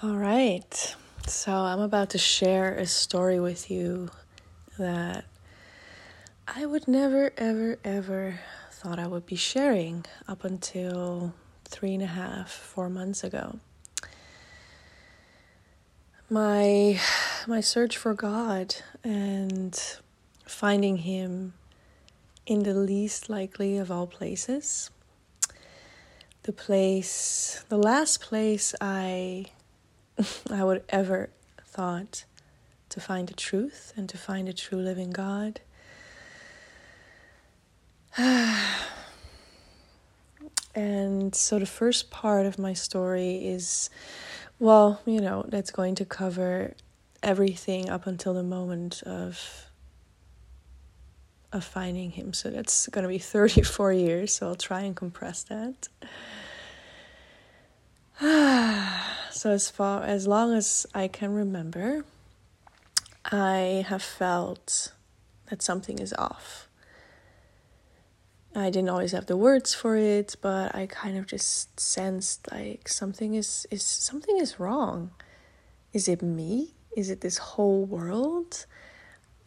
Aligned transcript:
All 0.00 0.16
right. 0.16 0.94
So 1.26 1.50
I'm 1.50 1.80
about 1.80 2.10
to 2.10 2.18
share 2.18 2.72
a 2.72 2.86
story 2.86 3.40
with 3.40 3.68
you 3.68 4.10
that 4.78 5.24
I 6.46 6.66
would 6.66 6.86
never, 6.86 7.32
ever, 7.36 7.80
ever 7.82 8.38
thought 8.70 9.00
I 9.00 9.08
would 9.08 9.26
be 9.26 9.34
sharing 9.34 10.04
up 10.28 10.44
until 10.44 11.34
three 11.64 11.94
and 11.94 12.02
a 12.04 12.06
half, 12.06 12.48
four 12.48 12.88
months 12.88 13.24
ago. 13.24 13.58
My 16.30 17.00
my 17.48 17.60
search 17.60 17.96
for 17.96 18.14
God 18.14 18.76
and 19.02 19.98
finding 20.46 20.98
him 20.98 21.54
in 22.46 22.62
the 22.62 22.74
least 22.74 23.28
likely 23.28 23.76
of 23.76 23.90
all 23.90 24.06
places. 24.06 24.92
The 26.44 26.52
place 26.52 27.64
the 27.68 27.78
last 27.78 28.20
place 28.20 28.76
I 28.80 29.46
I 30.50 30.64
would 30.64 30.82
ever 30.88 31.30
thought 31.64 32.24
to 32.88 33.00
find 33.00 33.28
the 33.28 33.34
truth 33.34 33.92
and 33.96 34.08
to 34.08 34.16
find 34.18 34.48
a 34.48 34.52
true 34.52 34.78
living 34.78 35.10
God. 35.10 35.60
and 40.74 41.34
so 41.34 41.58
the 41.58 41.66
first 41.66 42.10
part 42.10 42.46
of 42.46 42.58
my 42.58 42.72
story 42.72 43.46
is, 43.46 43.90
well, 44.58 45.02
you 45.04 45.20
know, 45.20 45.44
that's 45.48 45.70
going 45.70 45.94
to 45.96 46.04
cover 46.04 46.74
everything 47.22 47.88
up 47.88 48.06
until 48.06 48.34
the 48.34 48.42
moment 48.42 49.02
of 49.04 49.64
of 51.50 51.64
finding 51.64 52.10
him. 52.10 52.34
So 52.34 52.50
that's 52.50 52.88
going 52.88 53.04
to 53.04 53.08
be 53.08 53.18
34 53.20 53.92
years, 53.92 54.34
so 54.34 54.48
I'll 54.48 54.54
try 54.54 54.82
and 54.82 54.94
compress 54.94 55.44
that. 55.44 55.88
so 59.30 59.50
as 59.50 59.70
far 59.70 60.02
as 60.02 60.26
long 60.26 60.54
as 60.54 60.86
I 60.94 61.08
can 61.08 61.32
remember, 61.32 62.04
I 63.24 63.84
have 63.88 64.02
felt 64.02 64.92
that 65.50 65.62
something 65.62 65.98
is 65.98 66.14
off. 66.14 66.68
I 68.54 68.70
didn't 68.70 68.88
always 68.88 69.12
have 69.12 69.26
the 69.26 69.36
words 69.36 69.74
for 69.74 69.96
it, 69.96 70.36
but 70.40 70.74
I 70.74 70.86
kind 70.86 71.16
of 71.16 71.26
just 71.26 71.78
sensed 71.78 72.50
like 72.50 72.88
something 72.88 73.34
is 73.34 73.66
is 73.70 73.82
something 73.82 74.36
is 74.38 74.58
wrong. 74.58 75.10
Is 75.92 76.08
it 76.08 76.22
me? 76.22 76.74
Is 76.96 77.10
it 77.10 77.20
this 77.20 77.38
whole 77.38 77.84
world? 77.84 78.66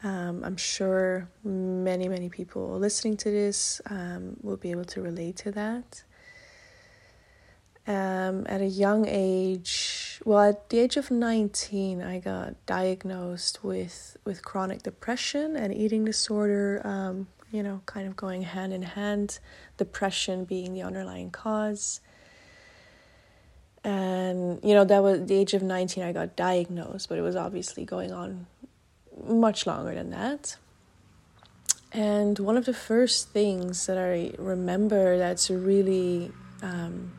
Um, 0.04 0.44
I'm 0.44 0.58
sure 0.58 1.28
many 1.44 2.08
many 2.08 2.30
people 2.30 2.78
listening 2.80 3.18
to 3.18 3.32
this 3.32 3.82
um, 3.90 4.38
will 4.42 4.58
be 4.58 4.72
able 4.72 4.86
to 4.86 5.02
relate 5.02 5.38
to 5.38 5.52
that 5.52 6.04
um, 7.88 8.46
at 8.48 8.62
a 8.62 8.68
young 8.68 9.06
age, 9.08 10.20
well, 10.24 10.50
at 10.50 10.70
the 10.70 10.80
age 10.80 10.98
of 10.98 11.10
19, 11.10 12.02
I 12.02 12.20
got 12.20 12.64
diagnosed 12.66 13.64
with, 13.64 14.18
with 14.24 14.44
chronic 14.44 14.84
depression 14.84 15.56
and 15.56 15.74
eating 15.74 16.06
disorder, 16.06 16.82
um, 16.86 17.28
you 17.52 17.64
know, 17.64 17.82
kind 17.86 18.08
of 18.08 18.16
going 18.16 18.44
hand 18.44 18.72
in 18.72 18.84
hand, 18.84 19.40
depression 19.78 20.46
being 20.46 20.74
the 20.74 20.84
underlying 20.84 21.32
cause. 21.32 22.02
And, 23.84 24.60
you 24.64 24.76
know, 24.76 24.86
that 24.86 25.02
was 25.02 25.26
the 25.26 25.36
age 25.36 25.56
of 25.56 25.64
19, 25.64 26.04
I 26.04 26.12
got 26.12 26.36
diagnosed, 26.36 27.10
but 27.10 27.18
it 27.18 27.22
was 27.22 27.36
obviously 27.36 27.84
going 27.84 28.12
on 28.12 28.46
much 29.26 29.66
longer 29.66 29.96
than 29.96 30.12
that. 30.12 30.56
And 31.92 32.38
one 32.40 32.58
of 32.58 32.66
the 32.66 32.74
first 32.74 33.30
things 33.30 33.88
that 33.88 33.98
I 33.98 34.34
remember 34.38 35.18
that's 35.18 35.50
really 35.50 36.32
um, 36.62 37.12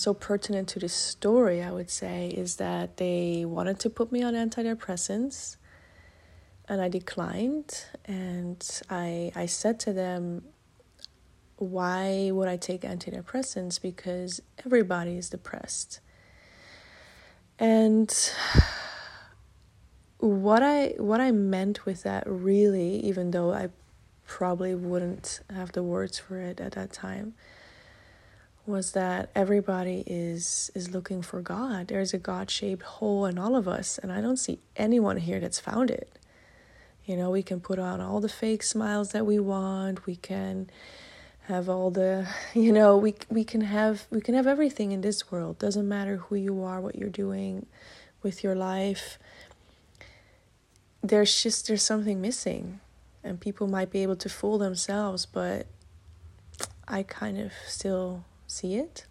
so 0.00 0.14
pertinent 0.14 0.68
to 0.68 0.78
this 0.78 0.94
story, 0.94 1.62
I 1.62 1.70
would 1.70 1.90
say, 1.90 2.28
is 2.28 2.56
that 2.56 2.96
they 2.96 3.44
wanted 3.44 3.78
to 3.80 3.90
put 3.90 4.10
me 4.10 4.22
on 4.22 4.34
antidepressants 4.34 5.56
and 6.68 6.80
I 6.80 6.88
declined. 6.88 7.84
And 8.04 8.64
I, 8.88 9.32
I 9.34 9.46
said 9.46 9.80
to 9.80 9.92
them, 9.92 10.44
why 11.56 12.30
would 12.32 12.48
I 12.48 12.56
take 12.56 12.82
antidepressants? 12.82 13.82
Because 13.82 14.40
everybody 14.64 15.16
is 15.16 15.28
depressed. 15.28 16.00
And 17.58 18.10
what 20.18 20.62
I 20.62 20.94
what 20.96 21.20
I 21.20 21.30
meant 21.30 21.84
with 21.84 22.04
that 22.04 22.24
really, 22.26 22.96
even 23.00 23.32
though 23.32 23.52
I 23.52 23.68
probably 24.26 24.74
wouldn't 24.74 25.40
have 25.50 25.72
the 25.72 25.82
words 25.82 26.18
for 26.18 26.38
it 26.40 26.60
at 26.60 26.72
that 26.72 26.92
time, 26.92 27.34
was 28.66 28.92
that 28.92 29.30
everybody 29.34 30.04
is 30.06 30.70
is 30.74 30.90
looking 30.90 31.22
for 31.22 31.40
God. 31.40 31.88
There's 31.88 32.14
a 32.14 32.18
God-shaped 32.18 32.82
hole 32.82 33.26
in 33.26 33.38
all 33.38 33.56
of 33.56 33.66
us, 33.66 33.98
and 33.98 34.12
I 34.12 34.20
don't 34.20 34.36
see 34.36 34.60
anyone 34.76 35.16
here 35.16 35.40
that's 35.40 35.60
found 35.60 35.90
it. 35.90 36.18
You 37.04 37.16
know, 37.16 37.30
we 37.30 37.42
can 37.42 37.60
put 37.60 37.78
on 37.78 38.00
all 38.00 38.20
the 38.20 38.28
fake 38.28 38.62
smiles 38.62 39.10
that 39.12 39.26
we 39.26 39.40
want. 39.40 40.06
We 40.06 40.16
can 40.16 40.70
have 41.48 41.68
all 41.68 41.90
the, 41.90 42.28
you 42.54 42.72
know, 42.72 42.96
we 42.96 43.14
we 43.28 43.44
can 43.44 43.62
have 43.62 44.06
we 44.10 44.20
can 44.20 44.34
have 44.34 44.46
everything 44.46 44.92
in 44.92 45.00
this 45.00 45.30
world. 45.30 45.58
Doesn't 45.58 45.88
matter 45.88 46.18
who 46.18 46.36
you 46.36 46.62
are, 46.62 46.80
what 46.80 46.96
you're 46.96 47.08
doing 47.08 47.66
with 48.22 48.44
your 48.44 48.54
life. 48.54 49.18
There's 51.02 51.42
just 51.42 51.66
there's 51.66 51.82
something 51.82 52.20
missing. 52.20 52.80
And 53.22 53.38
people 53.38 53.66
might 53.66 53.90
be 53.90 54.02
able 54.02 54.16
to 54.16 54.30
fool 54.30 54.56
themselves, 54.56 55.26
but 55.26 55.66
I 56.88 57.02
kind 57.02 57.38
of 57.38 57.52
still 57.66 58.24
see 58.50 58.76
it. 58.76 59.06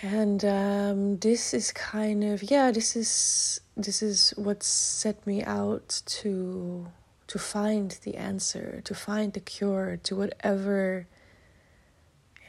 And 0.00 0.44
um, 0.44 1.18
this 1.18 1.54
is 1.54 1.70
kind 1.72 2.24
of 2.24 2.50
yeah, 2.50 2.70
this 2.70 2.96
is 2.96 3.60
this 3.76 4.02
is 4.02 4.34
what 4.36 4.62
set 4.62 5.26
me 5.26 5.44
out 5.44 6.02
to 6.06 6.88
to 7.28 7.38
find 7.38 7.98
the 8.02 8.16
answer, 8.16 8.80
to 8.84 8.94
find 8.94 9.32
the 9.32 9.40
cure 9.40 9.98
to 10.02 10.16
whatever 10.16 11.06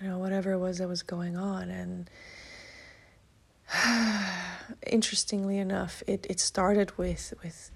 you 0.04 0.08
know 0.10 0.18
whatever 0.18 0.52
it 0.52 0.60
was 0.60 0.80
that 0.80 0.88
was 0.88 1.04
going 1.04 1.38
on 1.38 1.70
and 1.70 2.10
interestingly 4.88 5.58
enough 5.58 6.04
it, 6.08 6.26
it 6.30 6.40
started 6.40 6.98
with 6.98 7.34
with 7.44 7.72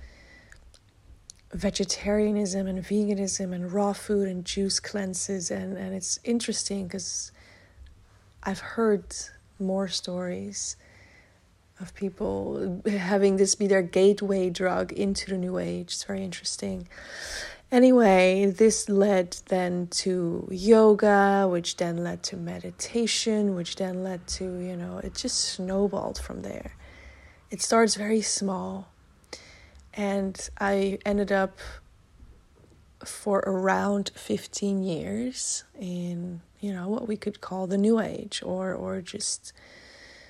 vegetarianism 1.53 2.67
and 2.67 2.83
veganism 2.83 3.53
and 3.53 3.71
raw 3.71 3.93
food 3.93 4.27
and 4.27 4.43
juice 4.45 4.79
cleanses 4.79 5.49
and, 5.49 5.77
and 5.77 5.95
it's 5.95 6.19
interesting 6.23 6.87
because 6.87 7.31
I've 8.43 8.59
heard 8.59 9.15
more 9.59 9.87
stories 9.87 10.75
of 11.79 11.93
people 11.93 12.81
having 12.87 13.37
this 13.37 13.55
be 13.55 13.67
their 13.67 13.81
gateway 13.81 14.49
drug 14.49 14.91
into 14.93 15.29
the 15.29 15.37
new 15.37 15.57
age. 15.57 15.93
It's 15.93 16.03
very 16.03 16.23
interesting. 16.23 16.87
Anyway, 17.71 18.45
this 18.45 18.87
led 18.87 19.37
then 19.47 19.87
to 19.87 20.47
yoga, 20.49 21.47
which 21.49 21.75
then 21.77 22.03
led 22.03 22.23
to 22.23 22.37
meditation, 22.37 23.55
which 23.55 23.75
then 23.75 24.03
led 24.03 24.25
to, 24.27 24.45
you 24.45 24.77
know, 24.77 24.99
it 24.99 25.13
just 25.13 25.37
snowballed 25.37 26.17
from 26.17 26.41
there. 26.41 26.75
It 27.51 27.61
starts 27.61 27.95
very 27.95 28.21
small 28.21 28.89
and 29.97 30.49
I 30.59 30.99
ended 31.05 31.31
up 31.31 31.57
for 33.03 33.39
around 33.39 34.11
15 34.15 34.83
years 34.83 35.63
in 35.79 36.41
you 36.59 36.71
know 36.73 36.87
what 36.87 37.07
we 37.07 37.17
could 37.17 37.41
call 37.41 37.67
the 37.67 37.77
new 37.77 37.99
age 37.99 38.41
or 38.43 38.73
or 38.73 39.01
just 39.01 39.53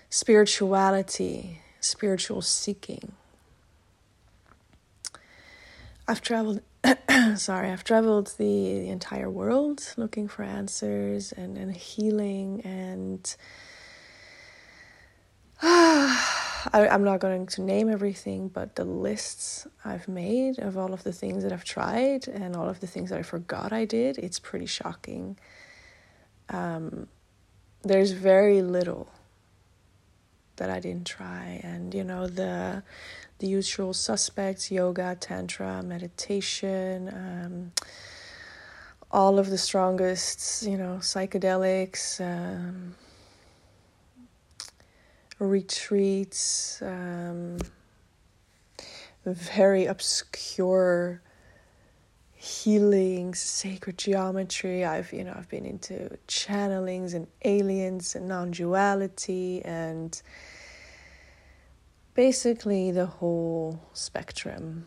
spirituality 0.09 1.61
spiritual 1.79 2.41
seeking. 2.41 3.11
I've 6.07 6.21
traveled 6.21 6.61
sorry 7.35 7.69
i've 7.69 7.83
traveled 7.83 8.27
the, 8.37 8.79
the 8.79 8.89
entire 8.89 9.29
world 9.29 9.93
looking 9.97 10.27
for 10.27 10.43
answers 10.43 11.31
and 11.33 11.57
and 11.57 11.75
healing 11.75 12.61
and 12.61 13.35
ah, 15.61 16.46
I, 16.73 16.87
I'm 16.87 17.03
not 17.03 17.19
going 17.19 17.45
to 17.47 17.61
name 17.61 17.89
everything, 17.89 18.47
but 18.49 18.75
the 18.75 18.85
lists 18.85 19.67
I've 19.85 20.07
made 20.07 20.59
of 20.59 20.77
all 20.77 20.93
of 20.93 21.03
the 21.03 21.13
things 21.13 21.43
that 21.43 21.51
I've 21.51 21.63
tried 21.63 22.27
and 22.27 22.55
all 22.55 22.69
of 22.69 22.79
the 22.79 22.87
things 22.87 23.09
that 23.09 23.19
I 23.19 23.23
forgot 23.23 23.73
I 23.73 23.85
did, 23.85 24.17
it's 24.17 24.39
pretty 24.39 24.65
shocking. 24.65 25.37
Um, 26.49 27.07
there's 27.83 28.11
very 28.11 28.61
little 28.61 29.09
that 30.57 30.69
I 30.69 30.79
didn't 30.79 31.05
try, 31.05 31.61
and 31.63 31.93
you 31.93 32.03
know 32.03 32.27
the 32.27 32.83
the 33.39 33.47
usual 33.47 33.93
suspects: 33.93 34.71
yoga, 34.71 35.15
tantra, 35.19 35.83
meditation. 35.83 37.09
Um, 37.09 37.71
all 39.11 39.39
of 39.39 39.49
the 39.49 39.57
strongest, 39.57 40.63
you 40.63 40.77
know, 40.77 40.97
psychedelics, 40.99 42.19
um, 42.19 42.95
retreats, 45.39 46.81
um, 46.81 47.59
very 49.25 49.85
obscure, 49.85 51.21
healing, 52.33 53.35
sacred 53.35 53.97
geometry. 53.97 54.85
I've 54.85 55.11
you 55.13 55.23
know 55.23 55.33
I've 55.35 55.49
been 55.49 55.65
into 55.65 56.17
channelings 56.27 57.13
and 57.13 57.27
aliens 57.43 58.15
and 58.15 58.27
non-duality 58.27 59.61
and 59.63 60.19
basically 62.13 62.91
the 62.91 63.05
whole 63.05 63.81
spectrum 63.93 64.85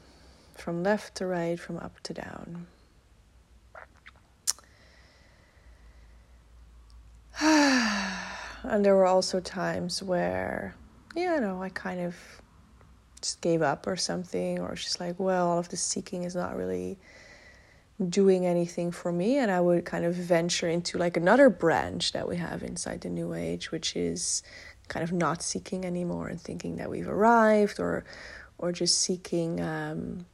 from 0.55 0.83
left 0.83 1.17
to 1.17 1.27
right, 1.27 1.59
from 1.59 1.79
up 1.79 2.01
to 2.01 2.15
down. 2.15 2.67
and 8.63 8.85
there 8.85 8.95
were 8.95 9.07
also 9.07 9.41
times 9.41 10.03
where, 10.03 10.75
yeah, 11.15 11.39
know, 11.39 11.63
I 11.63 11.69
kind 11.71 12.01
of 12.01 12.17
just 13.21 13.41
gave 13.41 13.63
up 13.63 13.87
or 13.87 13.97
something, 13.97 14.59
or 14.59 14.75
just 14.75 15.01
like, 15.01 15.19
well, 15.19 15.49
all 15.49 15.59
of 15.59 15.69
the 15.69 15.77
seeking 15.77 16.25
is 16.25 16.35
not 16.35 16.57
really 16.57 16.99
doing 18.09 18.47
anything 18.47 18.91
for 18.91 19.13
me. 19.13 19.37
And 19.37 19.51
I 19.51 19.61
would 19.61 19.85
kind 19.85 20.05
of 20.05 20.15
venture 20.15 20.69
into 20.69 20.97
like 20.99 21.17
another 21.17 21.51
branch 21.51 22.13
that 22.13 22.29
we 22.29 22.37
have 22.37 22.63
inside 22.63 23.03
the 23.03 23.11
New 23.11 23.35
Age, 23.35 23.71
which 23.71 23.97
is 23.97 24.43
kind 24.89 25.05
of 25.05 25.13
not 25.13 25.43
seeking 25.43 25.85
anymore 25.85 26.29
and 26.29 26.41
thinking 26.41 26.77
that 26.77 26.91
we've 26.91 27.09
arrived, 27.09 27.79
or 27.79 28.05
or 28.59 28.73
just 28.73 29.01
seeking 29.01 29.61
um, 29.61 30.27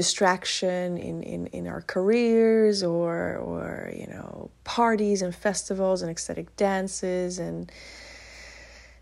distraction 0.00 0.96
in, 0.96 1.22
in, 1.22 1.46
in 1.48 1.66
our 1.66 1.82
careers 1.82 2.82
or 2.82 3.36
or 3.36 3.92
you 3.94 4.06
know 4.06 4.48
parties 4.64 5.20
and 5.20 5.34
festivals 5.34 6.00
and 6.00 6.10
ecstatic 6.10 6.56
dances. 6.56 7.38
And 7.38 7.70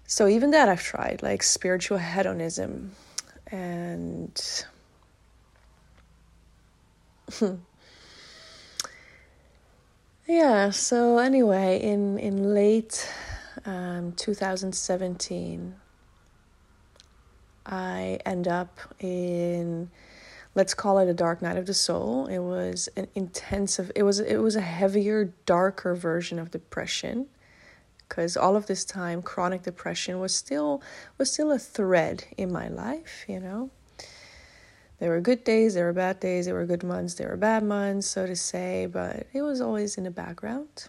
so 0.09 0.27
even 0.27 0.51
that 0.51 0.69
I've 0.69 0.83
tried 0.83 1.23
like 1.23 1.45
spiritual 1.45 1.99
hedonism. 1.99 2.91
And 3.47 4.65
yeah 10.27 10.71
so 10.71 11.19
anyway 11.19 11.81
in 11.81 12.19
in 12.19 12.55
late 12.55 13.09
um, 13.65 14.13
2017 14.17 15.77
I 17.65 18.19
end 18.27 18.49
up 18.49 18.81
in 18.99 19.91
let's 20.59 20.75
call 20.75 20.99
it 20.99 21.09
a 21.09 21.15
dark 21.15 21.41
night 21.41 21.57
of 21.57 21.67
the 21.67 21.73
soul. 21.73 22.27
It 22.27 22.41
was 22.41 22.89
an 22.97 23.07
intensive 23.15 23.93
it 23.95 24.03
was 24.03 24.19
it 24.19 24.39
was 24.39 24.57
a 24.57 24.61
heavier, 24.61 25.33
darker 25.47 25.95
version 25.95 26.41
of 26.41 26.51
depression 26.51 27.29
because 28.01 28.37
all 28.37 28.57
of 28.57 28.67
this 28.67 28.85
time 28.85 29.23
chronic 29.23 29.63
depression 29.63 30.19
was 30.19 30.35
still 30.35 30.83
was 31.17 31.33
still 31.33 31.53
a 31.53 31.61
thread 31.61 32.25
in 32.37 32.51
my 32.53 32.67
life, 32.67 33.25
you 33.29 33.39
know. 33.39 33.71
There 34.99 35.11
were 35.11 35.21
good 35.21 35.45
days, 35.45 35.75
there 35.75 35.85
were 35.85 35.93
bad 35.93 36.19
days, 36.19 36.47
there 36.47 36.57
were 36.57 36.67
good 36.67 36.83
months, 36.83 37.15
there 37.15 37.29
were 37.29 37.37
bad 37.37 37.63
months, 37.63 38.09
so 38.09 38.27
to 38.27 38.35
say, 38.35 38.87
but 38.87 39.29
it 39.33 39.43
was 39.43 39.61
always 39.61 39.97
in 39.97 40.03
the 40.03 40.11
background. 40.11 40.89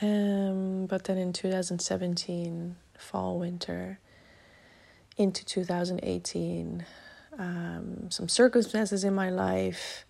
Um, 0.00 0.86
but 0.86 1.04
then 1.04 1.18
in 1.18 1.34
2017, 1.34 2.76
fall, 2.96 3.38
winter, 3.38 3.98
into 5.18 5.44
2018, 5.44 6.86
um, 7.40 8.10
some 8.10 8.28
circumstances 8.28 9.02
in 9.02 9.14
my 9.14 9.30
life 9.30 10.04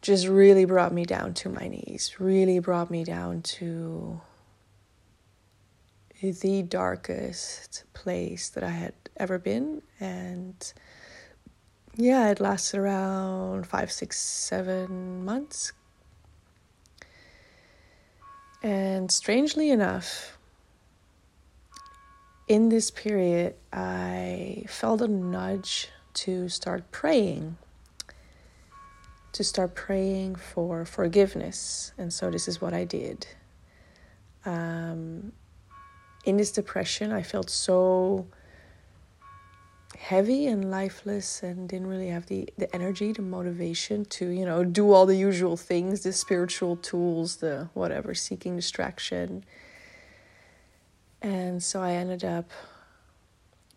just 0.00 0.26
really 0.26 0.64
brought 0.64 0.92
me 0.92 1.04
down 1.04 1.34
to 1.34 1.48
my 1.50 1.68
knees, 1.68 2.16
really 2.18 2.58
brought 2.58 2.90
me 2.90 3.04
down 3.04 3.42
to 3.42 4.20
the 6.22 6.62
darkest 6.62 7.84
place 7.92 8.48
that 8.48 8.64
I 8.64 8.70
had 8.70 8.94
ever 9.18 9.38
been. 9.38 9.82
And 10.00 10.72
yeah, 11.96 12.30
it 12.30 12.40
lasted 12.40 12.78
around 12.78 13.66
five, 13.66 13.92
six, 13.92 14.18
seven 14.18 15.24
months. 15.24 15.72
And 18.62 19.10
strangely 19.10 19.70
enough, 19.70 20.38
in 22.48 22.68
this 22.68 22.90
period, 22.90 23.54
I 23.72 24.64
felt 24.68 25.00
a 25.00 25.08
nudge 25.08 25.88
to 26.14 26.48
start 26.48 26.90
praying, 26.90 27.56
to 29.32 29.44
start 29.44 29.74
praying 29.74 30.36
for 30.36 30.84
forgiveness. 30.84 31.92
And 31.96 32.12
so 32.12 32.30
this 32.30 32.48
is 32.48 32.60
what 32.60 32.74
I 32.74 32.84
did. 32.84 33.26
Um, 34.44 35.32
in 36.24 36.36
this 36.36 36.52
depression, 36.52 37.12
I 37.12 37.22
felt 37.22 37.48
so 37.48 38.26
heavy 39.98 40.46
and 40.46 40.70
lifeless 40.70 41.42
and 41.42 41.68
didn't 41.68 41.86
really 41.86 42.08
have 42.08 42.26
the, 42.26 42.48
the 42.58 42.74
energy, 42.74 43.12
the 43.12 43.22
motivation 43.22 44.04
to, 44.06 44.28
you 44.28 44.44
know, 44.44 44.64
do 44.64 44.90
all 44.92 45.06
the 45.06 45.16
usual 45.16 45.56
things, 45.56 46.02
the 46.02 46.12
spiritual 46.12 46.76
tools, 46.76 47.36
the 47.36 47.68
whatever, 47.72 48.14
seeking 48.14 48.56
distraction 48.56 49.44
and 51.22 51.62
so 51.62 51.80
I 51.80 51.92
ended 51.92 52.24
up 52.24 52.50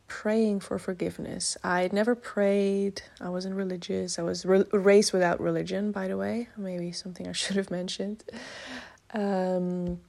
praying 0.07 0.59
for 0.59 0.79
forgiveness. 0.79 1.57
I 1.63 1.89
never 1.91 2.15
prayed. 2.15 3.03
I 3.21 3.29
wasn't 3.29 3.55
religious. 3.55 4.17
I 4.17 4.23
was 4.23 4.45
re- 4.45 4.65
raised 4.71 5.13
without 5.13 5.39
religion, 5.39 5.91
by 5.91 6.07
the 6.07 6.17
way. 6.17 6.49
Maybe 6.57 6.91
something 6.91 7.27
I 7.27 7.31
should 7.43 7.55
have 7.55 7.69
mentioned. 7.71 8.23
Um, 9.13 9.99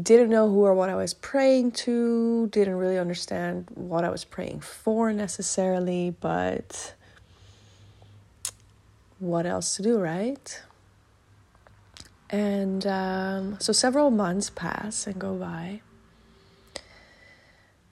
didn't 0.00 0.30
know 0.30 0.48
who 0.48 0.64
or 0.64 0.74
what 0.74 0.88
I 0.88 0.94
was 0.94 1.14
praying 1.14 1.72
to. 1.72 2.48
Didn't 2.48 2.76
really 2.76 2.98
understand 2.98 3.66
what 3.74 4.04
I 4.04 4.10
was 4.10 4.24
praying 4.24 4.60
for 4.60 5.12
necessarily, 5.12 6.14
but 6.20 6.94
what 9.18 9.46
else 9.46 9.76
to 9.76 9.82
do, 9.82 9.98
right? 9.98 10.62
And 12.30 12.86
um, 12.86 13.56
so 13.58 13.72
several 13.72 14.12
months 14.12 14.50
pass 14.50 15.08
and 15.08 15.18
go 15.18 15.34
by 15.34 15.80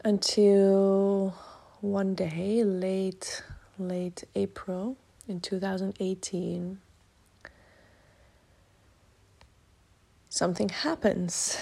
until 0.08 1.34
one 1.82 2.14
day, 2.14 2.64
late, 2.64 3.42
late 3.78 4.24
April 4.34 4.96
in 5.28 5.38
2018, 5.38 6.78
something 10.30 10.70
happens. 10.70 11.58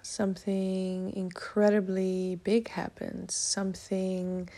Something 0.00 1.12
incredibly 1.14 2.36
big 2.36 2.68
happens. 2.68 3.34
Something 3.34 4.48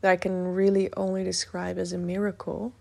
that 0.00 0.12
I 0.12 0.16
can 0.16 0.54
really 0.54 0.94
only 0.96 1.24
describe 1.24 1.76
as 1.76 1.92
a 1.92 1.98
miracle. 1.98 2.72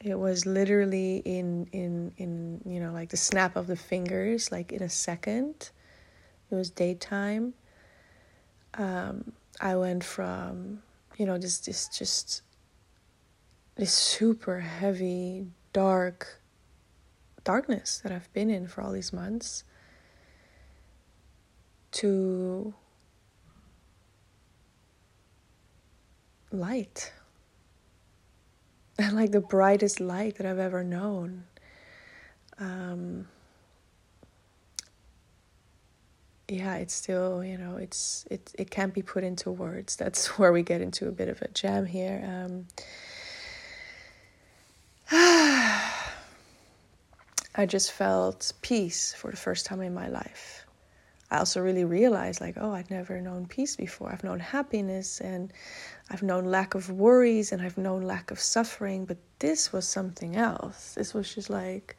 It 0.00 0.18
was 0.18 0.46
literally 0.46 1.18
in 1.26 1.66
in 1.72 2.14
in 2.16 2.62
you 2.64 2.80
know 2.80 2.92
like 2.94 3.10
the 3.10 3.18
snap 3.18 3.54
of 3.54 3.66
the 3.66 3.76
fingers, 3.76 4.50
like 4.50 4.72
in 4.72 4.82
a 4.82 4.88
second. 4.88 5.68
It 6.50 6.54
was 6.54 6.70
daytime 6.70 7.52
um, 8.74 9.32
I 9.60 9.76
went 9.76 10.04
from 10.04 10.82
you 11.16 11.26
know 11.26 11.38
this 11.38 11.58
this 11.58 11.88
just 11.88 12.42
this 13.76 13.92
super 13.92 14.60
heavy 14.60 15.46
dark 15.72 16.40
darkness 17.44 18.00
that 18.02 18.12
I've 18.12 18.32
been 18.32 18.50
in 18.50 18.66
for 18.66 18.82
all 18.82 18.92
these 18.92 19.12
months 19.12 19.64
to 21.92 22.72
light 26.50 27.12
and 28.98 29.16
like 29.16 29.32
the 29.32 29.40
brightest 29.40 30.00
light 30.00 30.36
that 30.36 30.46
I've 30.46 30.58
ever 30.58 30.84
known. 30.84 31.44
Um, 32.58 33.28
yeah, 36.52 36.76
it's 36.76 36.94
still, 36.94 37.42
you 37.42 37.56
know, 37.56 37.76
it's 37.76 38.26
it 38.30 38.52
it 38.58 38.70
can't 38.70 38.92
be 38.92 39.02
put 39.02 39.24
into 39.24 39.50
words. 39.50 39.96
That's 39.96 40.26
where 40.38 40.52
we 40.52 40.62
get 40.62 40.80
into 40.80 41.08
a 41.08 41.12
bit 41.12 41.28
of 41.28 41.40
a 41.42 41.48
jam 41.48 41.86
here. 41.86 42.22
Um, 42.24 42.66
I 47.54 47.66
just 47.66 47.92
felt 47.92 48.52
peace 48.62 49.14
for 49.14 49.30
the 49.30 49.36
first 49.36 49.66
time 49.66 49.82
in 49.82 49.94
my 49.94 50.08
life. 50.08 50.64
I 51.30 51.38
also 51.38 51.60
really 51.62 51.84
realized, 51.84 52.42
like, 52.42 52.56
oh, 52.60 52.72
I'd 52.72 52.90
never 52.90 53.20
known 53.20 53.46
peace 53.46 53.76
before. 53.76 54.12
I've 54.12 54.24
known 54.24 54.38
happiness 54.38 55.18
and 55.20 55.50
I've 56.10 56.22
known 56.22 56.44
lack 56.44 56.74
of 56.74 56.90
worries 56.90 57.52
and 57.52 57.62
I've 57.62 57.78
known 57.78 58.02
lack 58.02 58.30
of 58.30 58.38
suffering, 58.38 59.06
but 59.06 59.16
this 59.38 59.72
was 59.72 59.88
something 59.88 60.36
else. 60.36 60.94
This 60.94 61.14
was 61.14 61.34
just 61.34 61.48
like 61.48 61.96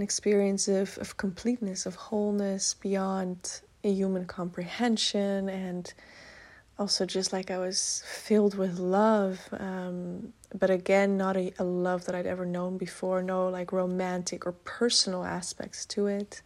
an 0.00 0.04
experience 0.04 0.66
of, 0.66 0.96
of 0.96 1.18
completeness, 1.18 1.84
of 1.84 1.94
wholeness 1.94 2.72
beyond 2.72 3.60
a 3.84 3.92
human 3.92 4.24
comprehension, 4.24 5.50
and 5.50 5.92
also 6.78 7.04
just 7.04 7.34
like 7.34 7.50
I 7.50 7.58
was 7.58 8.02
filled 8.06 8.54
with 8.56 8.78
love. 8.78 9.46
Um, 9.52 10.32
but 10.58 10.70
again, 10.70 11.18
not 11.18 11.36
a, 11.36 11.52
a 11.58 11.64
love 11.64 12.06
that 12.06 12.14
I'd 12.14 12.26
ever 12.26 12.46
known 12.46 12.78
before, 12.78 13.22
no 13.22 13.50
like 13.50 13.72
romantic 13.72 14.46
or 14.46 14.52
personal 14.52 15.22
aspects 15.22 15.84
to 15.86 16.06
it. 16.06 16.40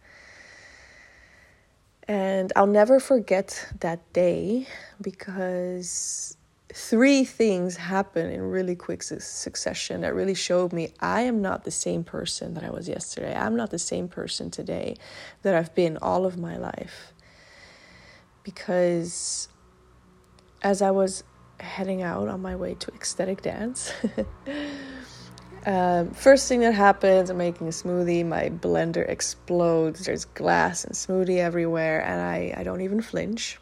And 2.09 2.51
I'll 2.57 2.67
never 2.67 2.99
forget 2.99 3.69
that 3.79 4.01
day 4.11 4.67
because 4.99 6.35
three 6.75 7.23
things 7.23 7.77
happen 7.77 8.29
in 8.29 8.41
really 8.41 8.75
quick 8.75 9.01
succession 9.01 10.01
that 10.01 10.13
really 10.13 10.33
showed 10.33 10.73
me 10.73 10.91
I 10.99 11.21
am 11.21 11.41
not 11.41 11.63
the 11.63 11.71
same 11.71 12.03
person 12.03 12.53
that 12.55 12.65
I 12.65 12.69
was 12.69 12.89
yesterday. 12.89 13.33
I'm 13.33 13.55
not 13.55 13.71
the 13.71 13.79
same 13.79 14.09
person 14.09 14.51
today 14.51 14.97
that 15.43 15.55
I've 15.55 15.73
been 15.73 15.97
all 16.01 16.25
of 16.25 16.37
my 16.37 16.57
life. 16.57 17.13
Because 18.43 19.47
as 20.63 20.81
I 20.81 20.91
was 20.91 21.23
heading 21.61 22.01
out 22.01 22.27
on 22.27 22.41
my 22.41 22.57
way 22.57 22.73
to 22.73 22.91
ecstatic 22.93 23.41
dance, 23.41 23.93
um, 25.65 26.11
first 26.11 26.49
thing 26.49 26.59
that 26.59 26.73
happens, 26.73 27.29
I'm 27.29 27.37
making 27.37 27.67
a 27.67 27.71
smoothie, 27.71 28.25
my 28.25 28.49
blender 28.49 29.07
explodes, 29.07 30.05
there's 30.05 30.25
glass 30.25 30.83
and 30.83 30.93
smoothie 30.93 31.37
everywhere, 31.37 32.01
and 32.01 32.19
I, 32.19 32.53
I 32.57 32.63
don't 32.63 32.81
even 32.81 33.01
flinch 33.01 33.59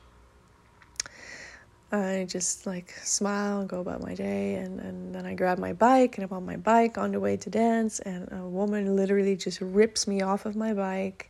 I 1.94 2.26
just 2.28 2.66
like 2.66 2.92
smile 3.04 3.60
and 3.60 3.70
go 3.70 3.80
about 3.80 4.02
my 4.02 4.16
day. 4.16 4.56
And, 4.56 4.80
and 4.80 5.14
then 5.14 5.28
I 5.28 5.36
grab 5.36 5.60
my 5.60 5.74
bike 5.74 6.18
and 6.18 6.26
I'm 6.26 6.36
on 6.36 6.44
my 6.44 6.58
bike 6.58 6.98
on 6.98 7.12
the 7.12 7.20
way 7.20 7.38
to 7.38 7.50
dance. 7.52 8.00
And 8.00 8.28
a 8.32 8.48
woman 8.48 8.96
literally 8.96 9.36
just 9.36 9.62
rips 9.62 10.08
me 10.08 10.22
off 10.24 10.48
of 10.48 10.56
my 10.56 10.74
bike. 10.74 11.30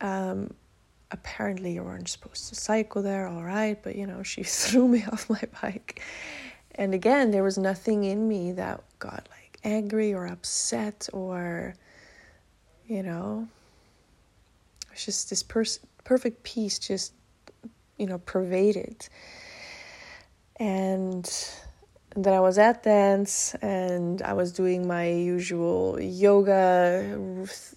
Um, 0.00 0.54
apparently, 1.10 1.74
you 1.74 1.82
weren't 1.82 2.08
supposed 2.08 2.48
to 2.48 2.54
cycle 2.54 3.02
there, 3.02 3.28
all 3.28 3.44
right. 3.44 3.80
But 3.82 3.96
you 3.96 4.06
know, 4.06 4.22
she 4.22 4.42
threw 4.42 4.88
me 4.88 5.04
off 5.12 5.28
my 5.28 5.42
bike. 5.60 6.00
And 6.74 6.94
again, 6.94 7.30
there 7.30 7.42
was 7.42 7.58
nothing 7.58 8.04
in 8.04 8.26
me 8.26 8.52
that 8.52 8.82
got 8.98 9.28
like 9.30 9.58
angry 9.64 10.14
or 10.14 10.26
upset 10.26 11.08
or, 11.12 11.74
you 12.86 13.02
know, 13.02 13.46
it's 14.92 15.04
just 15.04 15.28
this 15.28 15.42
pers- 15.42 15.80
perfect 16.04 16.42
peace 16.42 16.78
just 16.78 17.12
you 17.96 18.06
know, 18.06 18.18
pervaded. 18.18 19.08
And 20.58 21.30
then 22.14 22.32
I 22.32 22.40
was 22.40 22.56
at 22.56 22.82
dance 22.82 23.54
and 23.60 24.22
I 24.22 24.32
was 24.32 24.52
doing 24.52 24.86
my 24.86 25.06
usual 25.08 26.00
yoga 26.00 27.18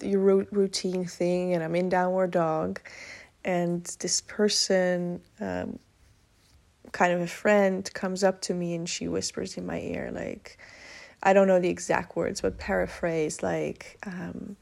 routine 0.01 1.05
thing, 1.05 1.53
and 1.53 1.63
I'm 1.63 1.75
in 1.75 1.89
downward 1.89 2.31
dog. 2.31 2.79
And 3.43 3.83
this 3.99 4.21
person, 4.21 5.21
um, 5.39 5.79
kind 6.91 7.13
of 7.13 7.21
a 7.21 7.27
friend, 7.27 7.89
comes 7.93 8.23
up 8.23 8.41
to 8.43 8.53
me 8.53 8.75
and 8.75 8.88
she 8.88 9.07
whispers 9.07 9.57
in 9.57 9.65
my 9.65 9.79
ear, 9.79 10.11
like, 10.13 10.57
I 11.21 11.33
don't 11.33 11.47
know 11.47 11.59
the 11.59 11.69
exact 11.69 12.15
words, 12.15 12.41
but 12.41 12.57
paraphrase, 12.57 13.43
like, 13.43 13.97
um, 14.05 14.55